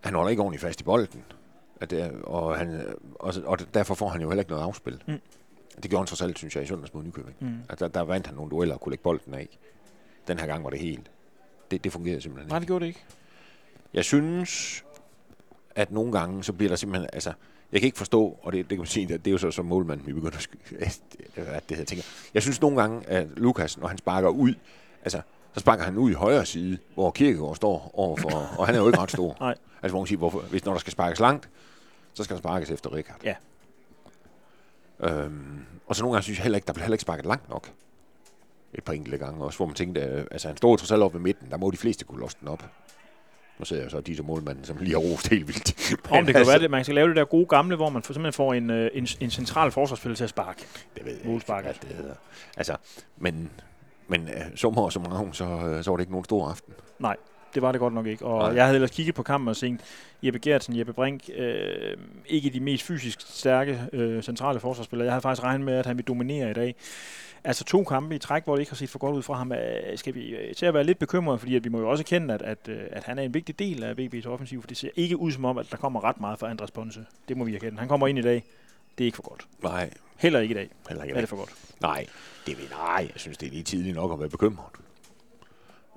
han 0.00 0.14
holder 0.14 0.30
ikke 0.30 0.42
ordentligt 0.42 0.62
fast 0.62 0.80
i 0.80 0.84
bolden. 0.84 1.22
At 1.80 1.90
det, 1.90 2.12
og, 2.24 2.58
han, 2.58 2.94
og, 3.14 3.34
og 3.44 3.74
derfor 3.74 3.94
får 3.94 4.08
han 4.08 4.20
jo 4.22 4.28
heller 4.28 4.40
ikke 4.42 4.50
noget 4.50 4.64
afspil. 4.64 5.02
Mm. 5.06 5.20
Det 5.82 5.90
gjorde 5.90 6.00
han 6.00 6.06
trods 6.06 6.22
alt, 6.22 6.38
synes 6.38 6.56
jeg, 6.56 6.64
i 6.64 6.66
søndags 6.66 6.94
mod 6.94 7.02
Nykøbing. 7.04 7.36
Mm. 7.40 7.56
At 7.68 7.80
der, 7.80 7.88
der 7.88 8.00
vandt 8.00 8.26
han 8.26 8.36
nogle 8.36 8.50
dueller 8.50 8.74
og 8.74 8.80
kunne 8.80 8.90
lægge 8.90 9.02
bolden 9.02 9.34
af. 9.34 9.58
Den 10.28 10.38
her 10.38 10.46
gang 10.46 10.64
var 10.64 10.70
det 10.70 10.78
helt. 10.78 11.10
Det, 11.70 11.84
det 11.84 11.92
fungerede 11.92 12.20
simpelthen 12.20 12.48
Nej, 12.48 12.56
ikke. 12.56 12.60
det 12.60 12.66
gjorde 12.66 12.82
det 12.82 12.88
ikke. 12.88 13.04
Jeg 13.94 14.04
synes, 14.04 14.84
at 15.74 15.90
nogle 15.90 16.12
gange, 16.12 16.44
så 16.44 16.52
bliver 16.52 16.68
der 16.68 16.76
simpelthen, 16.76 17.10
altså, 17.12 17.32
jeg 17.72 17.80
kan 17.80 17.86
ikke 17.86 17.98
forstå, 17.98 18.38
og 18.42 18.52
det, 18.52 18.58
det 18.58 18.68
kan 18.68 18.78
man 18.78 18.86
sige, 18.86 19.14
at 19.14 19.24
det 19.24 19.30
er 19.30 19.32
jo 19.32 19.38
så 19.38 19.50
som 19.50 19.64
målmand, 19.66 20.00
vi 20.00 20.12
begynder 20.12 20.36
at 20.36 20.42
sky- 20.42 20.74
at 21.36 21.68
det 21.68 21.76
her 21.76 21.84
tænker. 21.84 22.04
Jeg 22.34 22.42
synes 22.42 22.60
nogle 22.60 22.80
gange, 22.80 23.08
at 23.08 23.26
Lukas, 23.36 23.78
når 23.78 23.86
han 23.88 23.98
sparker 23.98 24.28
ud, 24.28 24.54
altså, 25.02 25.20
så 25.54 25.60
sparker 25.60 25.84
han 25.84 25.96
ud 25.98 26.10
i 26.10 26.14
højre 26.14 26.46
side, 26.46 26.78
hvor 26.94 27.10
Kirkegaard 27.10 27.56
står 27.56 27.90
overfor, 27.94 28.30
og 28.58 28.66
han 28.66 28.74
er 28.74 28.78
jo 28.78 28.86
ikke 28.86 28.98
ret 28.98 29.10
stor. 29.10 29.36
Nej. 29.40 29.54
Altså, 29.82 29.92
hvor 29.92 30.00
man 30.00 30.06
siger, 30.06 30.18
hvorfor, 30.18 30.40
hvis 30.40 30.64
når 30.64 30.72
der 30.72 30.78
skal 30.78 30.92
sparkes 30.92 31.20
langt, 31.20 31.48
så 32.14 32.24
skal 32.24 32.36
der 32.36 32.40
sparkes 32.40 32.70
efter 32.70 32.92
Richard. 32.94 33.16
Ja. 33.24 33.34
Øhm, 35.00 35.64
og 35.86 35.96
så 35.96 36.02
nogle 36.02 36.14
gange 36.14 36.22
synes 36.22 36.38
jeg 36.38 36.42
heller 36.42 36.56
ikke, 36.56 36.66
der 36.66 36.72
bliver 36.72 36.84
heller 36.84 36.94
ikke 36.94 37.02
sparket 37.02 37.26
langt 37.26 37.48
nok. 37.48 37.70
Et 38.74 38.84
par 38.84 38.92
enkelte 38.92 39.18
gange 39.18 39.44
også, 39.44 39.56
hvor 39.58 39.66
man 39.66 39.74
tænkte, 39.74 40.00
altså 40.30 40.48
han 40.48 40.56
står 40.56 40.76
trods 40.76 40.90
alt 40.90 41.02
op 41.02 41.14
ved 41.14 41.20
midten, 41.20 41.50
der 41.50 41.56
må 41.56 41.70
de 41.70 41.76
fleste 41.76 42.04
kunne 42.04 42.20
losse 42.20 42.36
den 42.40 42.48
op. 42.48 42.64
Nu 43.58 43.64
ser 43.64 43.82
jeg 43.82 43.90
så 43.90 44.00
de 44.00 44.16
som 44.16 44.26
målmanden, 44.26 44.64
som 44.64 44.76
lige 44.76 44.90
har 44.90 44.98
rost 44.98 45.28
helt 45.28 45.48
vildt. 45.48 45.92
Om 46.10 46.24
det 46.24 46.34
kan 46.34 46.36
altså, 46.36 46.52
være 46.52 46.62
det, 46.62 46.70
man 46.70 46.84
skal 46.84 46.94
lave 46.94 47.08
det 47.08 47.16
der 47.16 47.24
gode 47.24 47.46
gamle, 47.46 47.76
hvor 47.76 47.88
man 47.90 48.02
for, 48.02 48.12
simpelthen 48.12 48.36
får 48.36 48.54
en, 48.54 48.70
øh, 48.70 48.90
en, 48.94 49.08
en 49.20 49.30
central 49.30 49.70
forsvarsspiller 49.70 50.16
til 50.16 50.24
at 50.24 50.30
sparke. 50.30 50.66
Det 50.94 51.04
ved 51.04 51.12
jeg 51.12 51.30
Målspark. 51.30 51.66
ikke, 51.66 51.78
det 51.82 51.96
hedder. 51.96 52.14
Altså, 52.56 52.76
men, 53.16 53.50
men 54.08 54.22
uh, 54.22 54.56
summer 54.56 54.82
og 54.82 54.92
summarum, 54.92 55.32
så, 55.32 55.44
øh, 55.44 55.84
så 55.84 55.90
var 55.90 55.96
det 55.96 56.02
ikke 56.02 56.12
nogen 56.12 56.24
stor 56.24 56.48
aften. 56.48 56.74
Nej. 56.98 57.16
Det 57.54 57.62
var 57.62 57.72
det 57.72 57.78
godt 57.78 57.94
nok 57.94 58.06
ikke. 58.06 58.24
Og 58.24 58.38
Nej. 58.38 58.56
jeg 58.56 58.64
havde 58.64 58.74
ellers 58.74 58.90
kigget 58.90 59.14
på 59.14 59.22
kampen 59.22 59.48
og 59.48 59.56
tænkt, 59.56 59.82
Jeppe 60.22 60.38
Gertsen, 60.38 60.78
Jeppe 60.78 60.92
Brink, 60.92 61.30
øh, 61.36 61.96
ikke 62.26 62.50
de 62.50 62.60
mest 62.60 62.82
fysisk 62.84 63.20
stærke 63.20 63.80
øh, 63.92 64.22
centrale 64.22 64.60
forsvarsspillere. 64.60 65.04
Jeg 65.04 65.12
havde 65.12 65.22
faktisk 65.22 65.44
regnet 65.44 65.64
med, 65.64 65.74
at 65.74 65.86
han 65.86 65.96
ville 65.96 66.06
dominere 66.06 66.50
i 66.50 66.54
dag. 66.54 66.74
Altså 67.44 67.64
to 67.64 67.84
kampe 67.84 68.14
i 68.14 68.18
træk, 68.18 68.44
hvor 68.44 68.54
det 68.54 68.60
ikke 68.60 68.70
har 68.70 68.76
set 68.76 68.90
for 68.90 68.98
godt 68.98 69.16
ud 69.16 69.22
fra 69.22 69.34
ham, 69.34 69.52
øh, 69.52 69.98
skal 69.98 70.14
vi 70.14 70.28
øh, 70.28 70.54
til 70.54 70.66
at 70.66 70.74
være 70.74 70.84
lidt 70.84 70.98
bekymrede, 70.98 71.38
fordi 71.38 71.56
at 71.56 71.64
vi 71.64 71.68
må 71.68 71.78
jo 71.78 71.90
også 71.90 72.04
kende, 72.04 72.34
at, 72.34 72.42
at, 72.42 72.58
øh, 72.68 72.80
at 72.90 73.04
han 73.04 73.18
er 73.18 73.22
en 73.22 73.34
vigtig 73.34 73.58
del 73.58 73.82
af 73.82 73.92
VB's 73.98 74.28
offensiv, 74.28 74.60
for 74.60 74.68
det 74.68 74.76
ser 74.76 74.88
ikke 74.96 75.16
ud 75.16 75.32
som 75.32 75.44
om, 75.44 75.58
at 75.58 75.66
der 75.70 75.76
kommer 75.76 76.04
ret 76.04 76.20
meget 76.20 76.38
fra 76.38 76.50
Andres 76.50 76.70
Ponce. 76.70 77.00
Det 77.28 77.36
må 77.36 77.44
vi 77.44 77.54
erkende. 77.54 77.78
Han 77.78 77.88
kommer 77.88 78.06
ind 78.06 78.18
i 78.18 78.22
dag. 78.22 78.44
Det 78.98 79.04
er 79.04 79.06
ikke 79.06 79.16
for 79.16 79.28
godt. 79.28 79.46
Nej, 79.62 79.90
Heller 80.16 80.40
ikke 80.40 80.52
i 80.52 80.56
dag. 80.56 80.68
heller 80.88 81.04
ikke 81.04 81.16
Er 81.16 81.20
det 81.20 81.28
for 81.28 81.36
godt. 81.36 81.50
Nej, 81.80 82.06
det 82.46 82.58
vil 82.58 82.66
nej. 82.70 83.08
Jeg 83.12 83.20
synes, 83.20 83.38
det 83.38 83.46
er 83.46 83.50
lige 83.50 83.62
tidligt 83.62 83.94
nok 83.94 84.12
at 84.12 84.20
være 84.20 84.28
bekymret. 84.28 84.66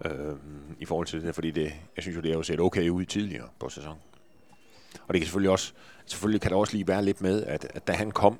Øhm, 0.06 0.76
I 0.80 0.86
forhold 0.86 1.08
til 1.08 1.22
det, 1.24 1.36
fordi 1.36 1.52
det, 1.52 1.64
jeg 1.96 2.02
synes 2.04 2.16
jo, 2.18 2.22
det 2.22 2.30
er 2.32 2.36
jo 2.36 2.44
set 2.44 2.60
okay 2.60 2.90
ud 2.90 3.06
tidligere 3.06 3.48
på 3.60 3.70
sæsonen. 3.70 4.00
Og 5.08 5.14
det 5.14 5.22
kan 5.22 5.26
selvfølgelig 5.26 5.52
også, 5.52 5.74
selvfølgelig 6.06 6.42
kan 6.42 6.52
der 6.52 6.58
også 6.58 6.74
lige 6.74 6.88
være 6.88 7.04
lidt 7.06 7.22
med, 7.22 7.44
at, 7.44 7.68
at 7.74 7.88
da 7.88 7.94
han 7.94 8.12
kom, 8.12 8.38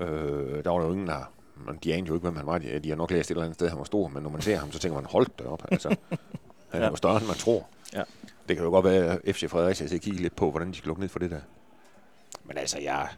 øh, 0.00 0.64
der 0.64 0.70
var 0.70 0.78
der 0.78 0.86
jo 0.86 0.92
ingen, 0.92 1.06
der, 1.06 1.32
man, 1.66 1.78
de 1.84 1.94
anede 1.94 2.08
jo 2.08 2.14
ikke, 2.14 2.22
hvem 2.24 2.36
han 2.36 2.46
var. 2.46 2.58
De, 2.58 2.78
de 2.78 2.88
har 2.88 2.96
nok 2.96 3.10
læst 3.10 3.30
et 3.30 3.34
eller 3.34 3.44
andet 3.44 3.54
sted, 3.54 3.68
han 3.68 3.78
var 3.78 3.84
stor, 3.84 4.08
men 4.08 4.22
når 4.22 4.30
man 4.30 4.40
ser 4.42 4.56
ham, 4.56 4.72
så 4.72 4.78
tænker 4.78 4.96
man, 4.96 5.06
hold 5.10 5.26
da 5.38 5.44
op. 5.44 5.62
Altså, 5.72 5.88
han 5.88 6.80
er 6.82 6.84
Ja. 6.84 6.90
jo 6.90 6.96
større, 6.96 7.16
end 7.16 7.26
man 7.26 7.36
tror. 7.36 7.68
Ja. 7.94 8.02
Det 8.48 8.56
kan 8.56 8.64
jo 8.64 8.70
godt 8.70 8.84
være, 8.84 9.18
at 9.26 9.36
FC 9.36 9.48
Fredericia 9.50 9.86
skal 9.86 10.00
kigge 10.00 10.22
lidt 10.22 10.36
på, 10.36 10.50
hvordan 10.50 10.68
de 10.70 10.74
skal 10.74 10.88
lukke 10.88 11.00
ned 11.00 11.08
for 11.08 11.18
det 11.18 11.30
der. 11.30 11.40
Men 12.44 12.58
altså, 12.58 12.78
jeg, 12.78 13.08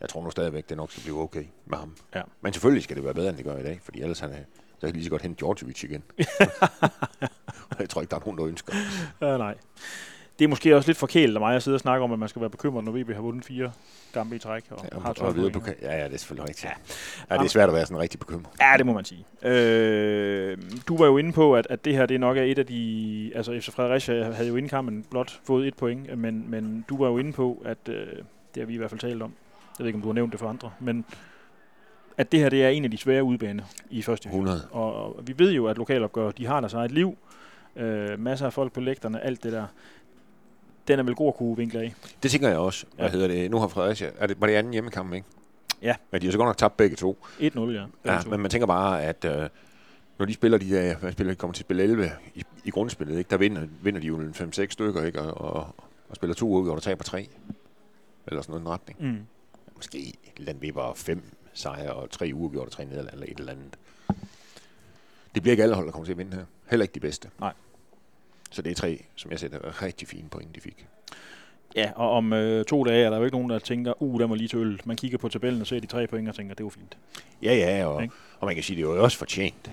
jeg 0.00 0.08
tror 0.08 0.22
nu 0.22 0.30
stadigvæk, 0.30 0.68
det 0.68 0.76
nok 0.76 0.90
skal 0.90 1.02
blive 1.02 1.20
okay 1.20 1.44
med 1.66 1.78
ham. 1.78 1.96
Ja. 2.14 2.22
Men 2.40 2.52
selvfølgelig 2.52 2.82
skal 2.84 2.96
det 2.96 3.04
være 3.04 3.14
bedre, 3.14 3.28
end 3.28 3.36
det 3.36 3.44
gør 3.44 3.56
i 3.56 3.62
dag, 3.62 3.80
fordi 3.82 4.00
ellers 4.02 4.20
han 4.20 4.30
er, 4.30 4.38
så 4.78 4.86
kan 4.86 4.92
lige 4.92 5.04
så 5.04 5.10
godt 5.10 5.22
hente 5.22 5.38
Djordjevic 5.38 5.84
igen. 5.84 6.02
Jeg 7.78 7.88
tror 7.88 8.00
ikke, 8.00 8.10
der 8.10 8.16
er 8.16 8.20
nogen, 8.20 8.38
der 8.38 8.46
ønsker. 8.46 8.74
Ja, 9.20 9.36
nej. 9.36 9.54
Det 10.38 10.44
er 10.44 10.48
måske 10.48 10.76
også 10.76 10.88
lidt 10.88 10.98
forkælet 10.98 11.34
af 11.34 11.40
mig 11.40 11.56
at 11.56 11.62
sidde 11.62 11.74
og 11.74 11.80
snakke 11.80 12.04
om, 12.04 12.12
at 12.12 12.18
man 12.18 12.28
skal 12.28 12.40
være 12.40 12.50
bekymret, 12.50 12.84
når 12.84 12.92
VB 12.92 13.14
har 13.14 13.20
vundet 13.20 13.44
fire 13.44 13.72
kampe 14.12 14.36
i 14.36 14.38
træk 14.38 14.64
og 14.70 14.84
Ja, 14.92 15.00
har 15.00 15.08
og 15.08 15.16
12 15.16 15.36
videre, 15.36 15.50
kan, 15.50 15.74
ja, 15.82 15.96
ja, 15.96 16.04
det 16.04 16.14
er 16.14 16.18
selvfølgelig 16.18 16.48
rigtigt. 16.48 16.64
Ja. 16.64 16.70
Ja. 17.30 17.34
ja, 17.34 17.38
det 17.38 17.44
er 17.44 17.50
svært 17.50 17.68
at 17.68 17.74
være 17.74 17.86
sådan 17.86 17.98
rigtig 18.00 18.20
bekymret. 18.20 18.46
Ja, 18.60 18.74
det 18.78 18.86
må 18.86 18.92
man 18.92 19.04
sige. 19.04 19.24
Øh, 19.42 20.58
du 20.88 20.96
var 20.96 21.06
jo 21.06 21.18
inde 21.18 21.32
på, 21.32 21.54
at, 21.54 21.66
at 21.70 21.84
det 21.84 21.94
her 21.94 22.06
det 22.06 22.20
nok 22.20 22.36
er 22.36 22.42
et 22.42 22.58
af 22.58 22.66
de... 22.66 23.32
Altså, 23.34 23.58
FC 23.60 23.70
Fredericia 23.70 24.32
havde 24.32 24.48
jo 24.48 24.56
inden 24.56 24.68
kampen 24.68 25.04
blot 25.10 25.40
fået 25.44 25.68
et 25.68 25.74
point, 25.74 26.18
men, 26.18 26.50
men 26.50 26.84
du 26.88 26.98
var 26.98 27.06
jo 27.06 27.18
inde 27.18 27.32
på, 27.32 27.62
at 27.64 27.78
øh, 27.88 28.06
det 28.54 28.60
har 28.60 28.66
vi 28.66 28.74
i 28.74 28.76
hvert 28.76 28.90
fald 28.90 29.00
talt 29.00 29.22
om. 29.22 29.32
Jeg 29.78 29.84
ved 29.84 29.86
ikke, 29.86 29.96
om 29.96 30.02
du 30.02 30.08
har 30.08 30.14
nævnt 30.14 30.32
det 30.32 30.40
for 30.40 30.48
andre, 30.48 30.70
men 30.80 31.04
at 32.16 32.32
det 32.32 32.40
her 32.40 32.48
det 32.48 32.64
er 32.64 32.68
en 32.68 32.84
af 32.84 32.90
de 32.90 32.96
svære 32.96 33.24
udbaner 33.24 33.62
i 33.90 34.02
første 34.02 34.24
division. 34.24 34.44
100. 34.46 34.68
Og, 34.70 34.94
og 35.16 35.22
vi 35.26 35.34
ved 35.38 35.52
jo, 35.52 35.66
at 35.66 35.78
lokalopgør, 35.78 36.30
de 36.30 36.46
har 36.46 36.60
deres 36.60 36.74
eget 36.74 36.90
liv. 36.90 37.18
Øh, 37.76 38.20
masser 38.20 38.46
af 38.46 38.52
folk 38.52 38.72
på 38.72 38.80
lægterne, 38.80 39.20
alt 39.24 39.42
det 39.42 39.52
der. 39.52 39.66
Den 40.88 40.98
er 40.98 41.02
vel 41.02 41.14
god 41.14 41.28
at 41.28 41.34
kunne 41.34 41.56
vinkle 41.56 41.80
af. 41.80 41.94
Det 42.22 42.30
tænker 42.30 42.48
jeg 42.48 42.58
også. 42.58 42.86
Hvad 42.96 43.06
Ja. 43.06 43.12
hedder 43.12 43.28
det? 43.28 43.50
Nu 43.50 43.58
har 43.58 43.68
Fredericia, 43.68 44.10
er 44.18 44.26
det, 44.26 44.40
var 44.40 44.46
det 44.46 44.54
anden 44.54 44.72
hjemmekamp, 44.72 45.12
ikke? 45.14 45.26
Ja. 45.82 45.94
Men 46.10 46.20
de 46.20 46.26
har 46.26 46.32
så 46.32 46.38
godt 46.38 46.48
nok 46.48 46.56
tabt 46.56 46.76
begge 46.76 46.96
to. 46.96 47.18
1-0, 47.40 47.60
ja. 47.60 47.84
Ja, 48.04 48.20
to. 48.22 48.30
men 48.30 48.40
man 48.40 48.50
tænker 48.50 48.66
bare, 48.66 49.02
at 49.04 49.24
øh, 49.24 49.48
når 50.18 50.26
de 50.26 50.34
spiller 50.34 50.58
de 50.58 50.70
der, 50.70 50.96
hvad 50.96 51.12
spiller 51.12 51.32
de, 51.32 51.36
kommer 51.36 51.52
til 51.54 51.62
at 51.62 51.66
spille 51.66 51.82
11 51.82 52.10
i, 52.34 52.42
i 52.64 52.70
grundspillet, 52.70 53.18
ikke? 53.18 53.30
der 53.30 53.36
vinder, 53.36 53.66
vinder 53.82 54.00
de 54.00 54.06
jo 54.06 54.18
5-6 54.18 54.66
stykker, 54.70 55.04
ikke? 55.04 55.22
Og, 55.22 55.54
og, 55.56 55.74
og 56.08 56.16
spiller 56.16 56.34
to 56.34 56.48
ud, 56.50 56.68
og 56.68 56.74
der 56.76 56.80
taber 56.80 57.04
tre. 57.04 57.28
Eller 58.26 58.42
sådan 58.42 58.52
noget 58.62 58.68
retning. 58.80 59.02
Mm. 59.12 59.18
Måske 59.76 59.98
et 59.98 60.14
eller 60.36 60.48
andet, 60.48 60.62
vi 60.62 60.70
var 60.74 60.92
fem 60.94 61.22
sejre 61.56 61.92
og 61.92 62.10
tre 62.10 62.30
uafgjorte 62.34 62.68
og 62.68 62.72
tre 62.72 62.84
nederlag, 62.84 63.12
eller 63.12 63.26
et 63.26 63.38
eller 63.38 63.52
andet. 63.52 63.78
Det 65.34 65.42
bliver 65.42 65.52
ikke 65.52 65.62
alle 65.62 65.74
hold, 65.74 65.86
der 65.86 65.92
kommer 65.92 66.04
til 66.04 66.12
at 66.12 66.18
vinde 66.18 66.36
her. 66.36 66.44
Heller 66.70 66.84
ikke 66.84 66.94
de 66.94 67.00
bedste. 67.00 67.30
Nej. 67.40 67.52
Så 68.50 68.62
det 68.62 68.70
er 68.70 68.74
tre, 68.74 69.04
som 69.16 69.30
jeg 69.30 69.40
sætter 69.40 69.82
rigtig 69.82 70.08
fine 70.08 70.28
point, 70.28 70.54
de 70.54 70.60
fik. 70.60 70.86
Ja, 71.76 71.92
og 71.96 72.10
om 72.10 72.32
øh, 72.32 72.64
to 72.64 72.84
dage 72.84 73.04
er 73.04 73.10
der 73.10 73.16
jo 73.18 73.24
ikke 73.24 73.36
nogen, 73.36 73.50
der 73.50 73.58
tænker, 73.58 74.02
uh, 74.02 74.20
der 74.20 74.26
må 74.26 74.34
lige 74.34 74.48
til 74.48 74.58
øl. 74.58 74.80
Man 74.84 74.96
kigger 74.96 75.18
på 75.18 75.28
tabellen 75.28 75.60
og 75.60 75.66
ser 75.66 75.80
de 75.80 75.86
tre 75.86 76.06
point 76.06 76.28
og 76.28 76.34
tænker, 76.34 76.54
det 76.54 76.64
var 76.64 76.70
fint. 76.70 76.98
Ja, 77.42 77.54
ja, 77.54 77.86
og, 77.86 77.94
og 78.40 78.46
man 78.46 78.54
kan 78.54 78.64
sige, 78.64 78.76
det 78.76 78.88
var 78.88 78.94
jo 78.94 79.02
også 79.04 79.18
fortjent. 79.18 79.70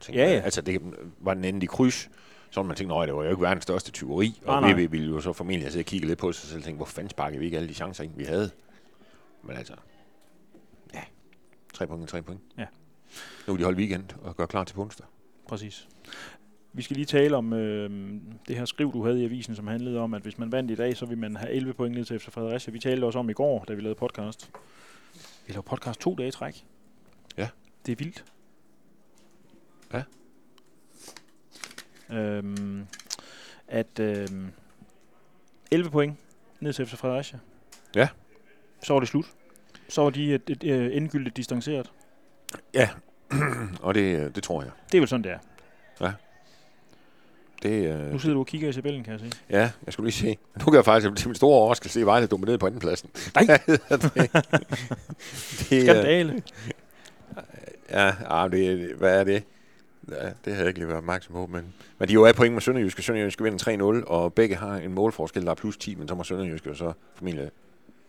tænker 0.00 0.22
Ja, 0.22 0.28
jeg. 0.30 0.36
ja. 0.38 0.44
Altså, 0.44 0.60
det 0.62 0.80
var 1.20 1.34
den 1.34 1.44
endelige 1.44 1.68
kryds, 1.68 2.10
så 2.50 2.60
ville 2.60 2.68
man 2.68 2.76
tænkte, 2.76 2.94
nej, 2.94 3.06
det 3.06 3.14
var 3.14 3.24
jo 3.24 3.30
ikke 3.30 3.42
verdens 3.42 3.62
største 3.62 3.90
tyveri, 3.90 4.40
Nej, 4.46 4.54
og 4.56 4.62
nej. 4.62 4.72
VB 4.72 4.92
ville 4.92 5.06
jo 5.08 5.20
så 5.20 5.32
formentlig 5.32 5.64
have 5.64 5.70
siddet 5.72 5.86
og 5.86 5.90
kigget 5.90 6.08
lidt 6.08 6.18
på 6.18 6.32
sig 6.32 6.48
selv 6.48 6.58
og 6.58 6.64
tænke, 6.64 6.76
hvor 6.76 6.86
fanden 6.86 7.10
sparkede 7.10 7.38
vi 7.38 7.44
ikke 7.44 7.56
alle 7.56 7.68
de 7.68 7.74
chancer, 7.74 8.04
ind, 8.04 8.12
vi 8.16 8.24
havde? 8.24 8.50
Men 9.42 9.56
altså, 9.56 9.74
tre 11.82 11.86
point 11.86 12.08
tre 12.08 12.22
point. 12.22 12.40
Ja. 12.58 12.66
Nu 13.46 13.52
vil 13.52 13.58
de 13.58 13.64
holde 13.64 13.78
weekend 13.78 14.04
og 14.22 14.36
gøre 14.36 14.46
klar 14.46 14.64
til 14.64 14.78
onsdag. 14.78 15.06
Præcis. 15.48 15.88
Vi 16.72 16.82
skal 16.82 16.96
lige 16.96 17.06
tale 17.06 17.36
om 17.36 17.52
øh, 17.52 17.90
det 18.48 18.56
her 18.56 18.64
skriv, 18.64 18.92
du 18.92 19.04
havde 19.04 19.22
i 19.22 19.24
avisen, 19.24 19.56
som 19.56 19.66
handlede 19.66 19.98
om, 19.98 20.14
at 20.14 20.22
hvis 20.22 20.38
man 20.38 20.52
vandt 20.52 20.70
i 20.70 20.74
dag, 20.74 20.96
så 20.96 21.06
vil 21.06 21.18
man 21.18 21.36
have 21.36 21.52
11 21.52 21.74
point 21.74 21.94
ned 21.96 22.04
til 22.04 22.18
FC 22.18 22.24
Fredericia. 22.30 22.72
Vi 22.72 22.78
talte 22.78 23.04
også 23.04 23.18
om 23.18 23.30
i 23.30 23.32
går, 23.32 23.64
da 23.64 23.74
vi 23.74 23.80
lavede 23.80 23.98
podcast. 23.98 24.50
Vi 25.46 25.52
lavede 25.52 25.66
podcast 25.66 26.00
to 26.00 26.14
dage 26.14 26.28
i 26.28 26.30
træk. 26.30 26.64
Ja. 27.36 27.48
Det 27.86 27.92
er 27.92 27.96
vildt. 27.96 28.24
Ja. 29.92 30.02
Øhm, 32.16 32.86
at 33.68 33.98
øhm, 34.00 34.52
11 35.70 35.90
point 35.90 36.16
ned 36.60 36.72
til 36.72 36.86
FC 36.86 36.94
Fredericia. 36.94 37.38
Ja. 37.94 38.08
Så 38.82 38.92
var 38.92 39.00
det 39.00 39.08
slut. 39.08 39.26
Så 39.92 40.02
var 40.02 40.10
de 40.10 40.34
et, 40.34 40.42
et, 40.48 40.64
et 40.64 40.96
endegyldigt 40.96 41.36
distanceret. 41.36 41.90
Ja, 42.74 42.88
og 43.82 43.94
det, 43.94 44.34
det 44.34 44.42
tror 44.42 44.62
jeg. 44.62 44.70
Det 44.92 44.98
er 44.98 45.00
vel 45.00 45.08
sådan, 45.08 45.24
det 45.24 45.32
er. 45.32 45.38
Det, 47.62 47.86
øh, 47.86 48.12
Nu 48.12 48.18
sidder 48.18 48.34
du 48.34 48.40
og 48.40 48.46
kigger 48.46 48.68
i 48.68 48.72
tabellen, 48.72 49.04
kan 49.04 49.12
jeg 49.12 49.20
se. 49.20 49.30
Ja, 49.50 49.70
jeg 49.86 49.92
skulle 49.92 50.06
lige 50.06 50.18
se. 50.18 50.38
Nu 50.58 50.64
kan 50.64 50.74
jeg 50.74 50.84
faktisk 50.84 51.16
til 51.16 51.28
min 51.28 51.34
store 51.34 51.56
overraskelse 51.56 52.00
se, 52.00 52.06
Vejle 52.06 52.28
ned 52.46 52.58
på 52.58 52.66
andenpladsen. 52.66 53.10
Nej. 53.34 53.46
det, 53.66 53.80
det, 53.90 55.76
øh, 55.76 55.82
Skandale. 55.82 56.42
ja, 57.90 58.12
ah, 58.28 58.52
det, 58.52 58.94
hvad 58.94 59.20
er 59.20 59.24
det? 59.24 59.42
Ja, 60.10 60.24
det 60.24 60.34
havde 60.44 60.58
jeg 60.58 60.68
ikke 60.68 60.80
lige 60.80 60.88
været 60.88 60.98
opmærksom 60.98 61.32
på, 61.32 61.46
men, 61.46 61.74
men 61.98 62.08
de 62.08 62.12
er 62.12 62.14
jo 62.14 62.24
af 62.24 62.34
point 62.34 62.52
med 62.54 62.60
Sønderjyske. 62.60 63.02
Sønderjyske 63.02 63.44
vinder 63.44 64.02
3-0, 64.02 64.06
og 64.06 64.34
begge 64.34 64.56
har 64.56 64.76
en 64.76 64.92
målforskel, 64.92 65.44
der 65.44 65.50
er 65.50 65.54
plus 65.54 65.76
10, 65.76 65.94
men 65.94 66.08
så 66.08 66.14
må 66.14 66.24
Sønderjyske 66.24 66.68
jo 66.68 66.74
så 66.74 66.92
formentlig... 67.14 67.50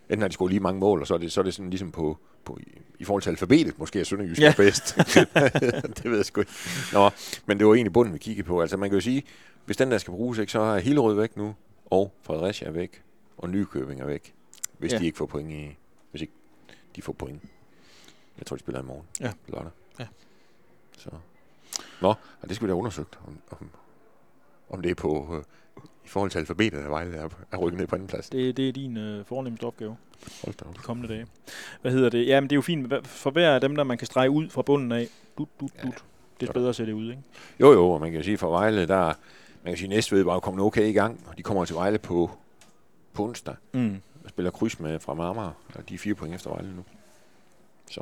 Enten 0.10 0.22
har 0.22 0.28
de 0.28 0.34
scoret 0.34 0.50
lige 0.52 0.60
mange 0.60 0.80
mål, 0.80 1.02
og 1.02 1.08
så 1.08 1.14
er 1.14 1.18
det, 1.18 1.32
så 1.32 1.42
er 1.42 1.44
det 1.44 1.54
sådan 1.54 1.70
ligesom 1.70 1.92
på, 1.92 2.18
på, 2.46 2.58
i, 2.62 2.78
i 3.00 3.04
forhold 3.04 3.22
til 3.24 3.30
alfabetet, 3.30 3.80
måske 3.80 4.00
er 4.00 4.04
Sønderjyske 4.04 4.42
Ja. 4.44 4.54
bedst. 4.58 4.96
det 5.98 6.06
ved 6.06 6.16
jeg 6.16 6.26
sgu 6.26 6.42
ikke. 6.42 6.52
Nå, 6.94 7.10
men 7.46 7.60
det 7.60 7.68
var 7.68 7.74
egentlig 7.74 7.94
bunden, 7.94 8.14
vi 8.14 8.20
kiggede 8.20 8.48
på. 8.48 8.62
Altså 8.62 8.78
man 8.78 8.90
kan 8.90 8.98
jo 8.98 9.02
sige, 9.02 9.24
hvis 9.66 9.78
den 9.78 9.92
der 9.92 9.98
skal 9.98 10.12
bruges, 10.12 10.40
ikke, 10.40 10.52
så 10.52 10.60
er 10.60 10.80
Hillerød 10.80 11.16
væk 11.16 11.38
nu, 11.38 11.56
og 11.86 12.14
Fredericia 12.24 12.68
er 12.68 12.72
væk, 12.72 13.04
og 13.38 13.50
Nykøbing 13.50 14.02
er 14.02 14.06
væk, 14.06 14.34
hvis 14.78 14.92
Ja. 14.94 14.98
de 14.98 15.06
ikke 15.06 15.18
får 15.18 15.26
point 15.26 15.52
i, 15.52 15.78
hvis 16.12 16.22
ikke 16.22 16.34
de 16.96 17.02
får 17.02 17.14
point. 17.14 17.44
Jeg 18.38 18.46
tror, 18.46 18.56
de 18.56 18.60
spiller 18.60 18.82
i 18.82 18.86
morgen. 18.86 19.06
Ja. 19.20 19.32
Lørdag. 19.48 19.72
Ja. 20.00 20.08
Så. 20.98 21.10
Nå, 22.02 22.10
og 22.42 22.48
det 22.48 22.56
skal 22.56 22.68
vi 22.68 22.72
da 22.72 22.76
undersøgt, 22.78 23.20
om, 23.28 23.38
om, 23.52 23.70
om 24.70 24.82
det 24.82 24.92
er 24.92 24.96
på, 24.96 25.36
øh, 25.38 25.44
i 26.06 26.08
forhold 26.08 26.32
til 26.32 26.40
alfabetet, 26.40 26.78
at 26.78 26.90
Vejle 26.90 27.18
er, 27.18 27.30
er 27.52 27.58
rykket 27.58 27.78
ned 27.80 27.88
på 27.88 27.96
anden 27.96 28.08
plads. 28.08 28.30
Det, 28.30 28.58
det 28.58 28.70
er 28.70 28.74
din 28.74 28.98
øh, 28.98 29.26
fornemmeste 29.26 29.64
opgave 29.66 29.98
Hold 30.44 30.56
da 30.56 30.66
op. 30.66 30.76
de 30.76 30.80
kommende 30.80 31.14
dage. 31.14 31.28
Hvad 31.82 31.92
hedder 31.92 32.10
det? 32.10 32.28
Jamen, 32.28 32.50
det 32.50 32.54
er 32.54 32.58
jo 32.58 32.62
fint. 32.62 33.08
For 33.08 33.32
hver 33.32 33.56
af 33.56 33.62
dem, 33.62 33.76
der 33.76 33.84
man 33.84 33.98
kan 33.98 34.08
strege 34.08 34.30
ud 34.30 34.50
fra 34.50 34.62
bunden 34.62 34.92
af, 34.92 35.08
dut, 35.38 35.48
dut, 35.60 35.72
Ja. 35.78 35.82
dut, 35.84 36.04
det 36.40 36.50
er 36.50 36.54
bedre 36.54 36.74
ser 36.74 36.86
det 36.86 36.94
ud, 36.94 37.10
ikke? 37.10 37.22
Jo, 37.60 37.72
jo, 37.72 37.90
og 37.90 38.02
man 38.02 38.12
kan 38.12 38.24
sige, 38.24 38.38
for 38.38 38.50
Vejle, 38.50 38.88
der, 38.88 39.06
man 39.64 39.72
kan 39.72 39.78
sige, 39.78 39.88
Næstved 39.88 40.24
var 40.24 40.34
jo 40.34 40.40
kommet 40.40 40.64
okay 40.66 40.88
i 40.88 40.92
gang, 40.94 41.24
og 41.28 41.38
de 41.38 41.44
kommer 41.44 41.66
til 41.66 41.76
Vejle 41.76 41.98
på, 41.98 42.32
på 43.14 43.24
onsdag, 43.24 43.56
Mm. 43.72 44.02
og 44.24 44.30
spiller 44.30 44.52
kryds 44.52 44.80
med 44.80 45.00
fra 45.00 45.14
Marmar, 45.14 45.54
og 45.76 45.90
de 45.90 45.94
er 45.94 45.98
fire 45.98 46.16
point 46.16 46.36
efter 46.36 46.50
Vejle 46.50 46.76
nu. 46.76 46.84
Så, 47.92 48.02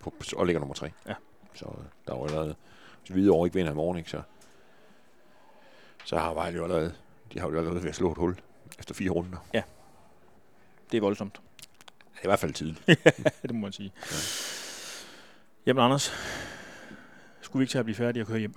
på, 0.00 0.14
og 0.36 0.46
ligger 0.46 0.60
nummer 0.60 0.74
tre. 0.74 0.90
Ja. 1.08 1.14
Så 1.54 1.64
øh, 1.64 1.84
der 2.06 2.12
er 2.14 2.18
jo 2.18 2.24
allerede, 2.24 2.54
hvis 3.00 3.10
Hvidovre 3.10 3.46
ikke 3.46 3.54
vinder 3.54 3.72
i 3.72 3.74
morgen, 3.74 3.98
ikke, 3.98 4.10
så, 4.10 4.20
så 6.04 6.18
har 6.18 6.34
Vejle 6.34 6.56
jo 6.56 6.64
allerede, 6.64 6.94
de 7.32 7.40
har 7.40 7.48
jo 7.50 7.58
allerede 7.58 7.82
ved 7.82 7.88
at 7.88 7.94
slå 7.96 8.12
et 8.12 8.18
hul 8.18 8.36
efter 8.78 8.94
fire 8.94 9.10
runder. 9.10 9.38
Det 10.92 10.96
er 10.96 11.00
voldsomt. 11.00 11.40
Det 12.12 12.18
er 12.18 12.24
i 12.24 12.28
hvert 12.28 12.38
fald 12.38 12.52
tidligt. 12.52 12.86
det 13.42 13.54
må 13.54 13.60
man 13.60 13.72
sige. 13.72 13.92
Ja. 14.10 14.16
Jamen, 15.66 15.84
Anders, 15.84 16.12
skulle 17.40 17.60
vi 17.60 17.62
ikke 17.64 17.70
til 17.70 17.78
at 17.78 17.84
blive 17.84 17.96
færdige 17.96 18.22
og 18.22 18.26
køre 18.26 18.38
hjem? 18.38 18.54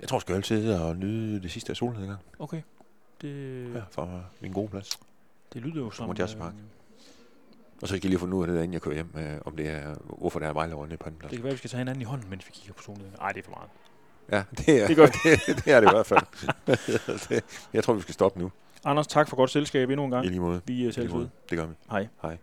Jeg 0.00 0.08
tror, 0.08 0.16
jeg 0.16 0.22
skal 0.22 0.44
sidde 0.44 0.84
og 0.84 0.96
nyde 0.96 1.42
det 1.42 1.50
sidste 1.50 1.70
af 1.70 1.76
solnedgang. 1.76 2.18
Okay. 2.38 2.62
Det, 3.20 3.74
Ja, 3.74 3.82
fra 3.90 4.20
min 4.40 4.52
gode 4.52 4.68
plads. 4.68 4.98
det 5.52 5.62
lyder 5.62 5.80
jo 5.80 5.90
som... 5.90 6.06
Må 6.06 6.14
Jazz 6.18 6.34
Park. 6.34 6.52
øh, 6.54 6.60
Og 7.82 7.88
så 7.88 7.96
skal 7.96 7.96
jeg 7.96 8.10
lige 8.10 8.18
finde 8.20 8.36
ud 8.36 8.42
af 8.42 8.46
det, 8.46 8.56
der, 8.56 8.62
inden 8.62 8.72
jeg 8.74 8.82
kører 8.82 8.94
hjem, 8.94 9.10
øh, 9.16 9.38
om 9.44 9.56
det 9.56 9.68
er, 9.68 9.94
hvorfor 10.18 10.38
der 10.38 10.48
er 10.48 10.52
Vejle 10.52 10.74
over 10.74 10.86
nede 10.86 10.96
på 10.96 11.04
anden 11.06 11.18
plads. 11.18 11.30
det 11.30 11.38
kan 11.38 11.44
være, 11.44 11.52
vi 11.52 11.58
skal 11.58 11.70
tage 11.70 11.78
hinanden 11.78 12.02
i 12.02 12.04
hånden, 12.04 12.30
mens 12.30 12.46
vi 12.46 12.50
kigger 12.54 12.72
på 12.72 12.82
solen. 12.82 13.14
Nej, 13.18 13.32
det 13.32 13.38
er 13.40 13.44
for 13.44 13.50
meget. 13.50 13.70
Ja, 14.32 14.42
det 14.58 14.82
er 14.82 14.86
Det 14.86 14.96
gør 14.96 15.06
det, 15.24 15.40
det 15.46 15.72
er 15.72 15.80
det 15.80 15.86
i 15.88 15.90
hvert 15.92 16.06
fald. 16.06 16.20
det, 17.28 17.44
jeg 17.74 17.84
tror, 17.84 17.94
vi 17.94 18.00
skal 18.02 18.14
stoppe 18.14 18.40
nu. 18.40 18.50
Anders, 18.84 19.06
tak 19.06 19.28
for 19.28 19.36
godt 19.36 19.50
selskab 19.50 19.90
endnu 19.90 20.04
en 20.04 20.10
gang. 20.10 20.26
I 20.26 20.28
lige 20.28 20.40
måde. 20.40 20.60
Vi 20.64 20.72
er 20.72 20.76
I 20.76 20.82
lige 20.82 20.92
selv. 20.92 21.28
Det 21.50 21.58
gør 21.58 21.66
vi. 21.66 21.74
Hej. 21.90 22.06
Hej. 22.22 22.36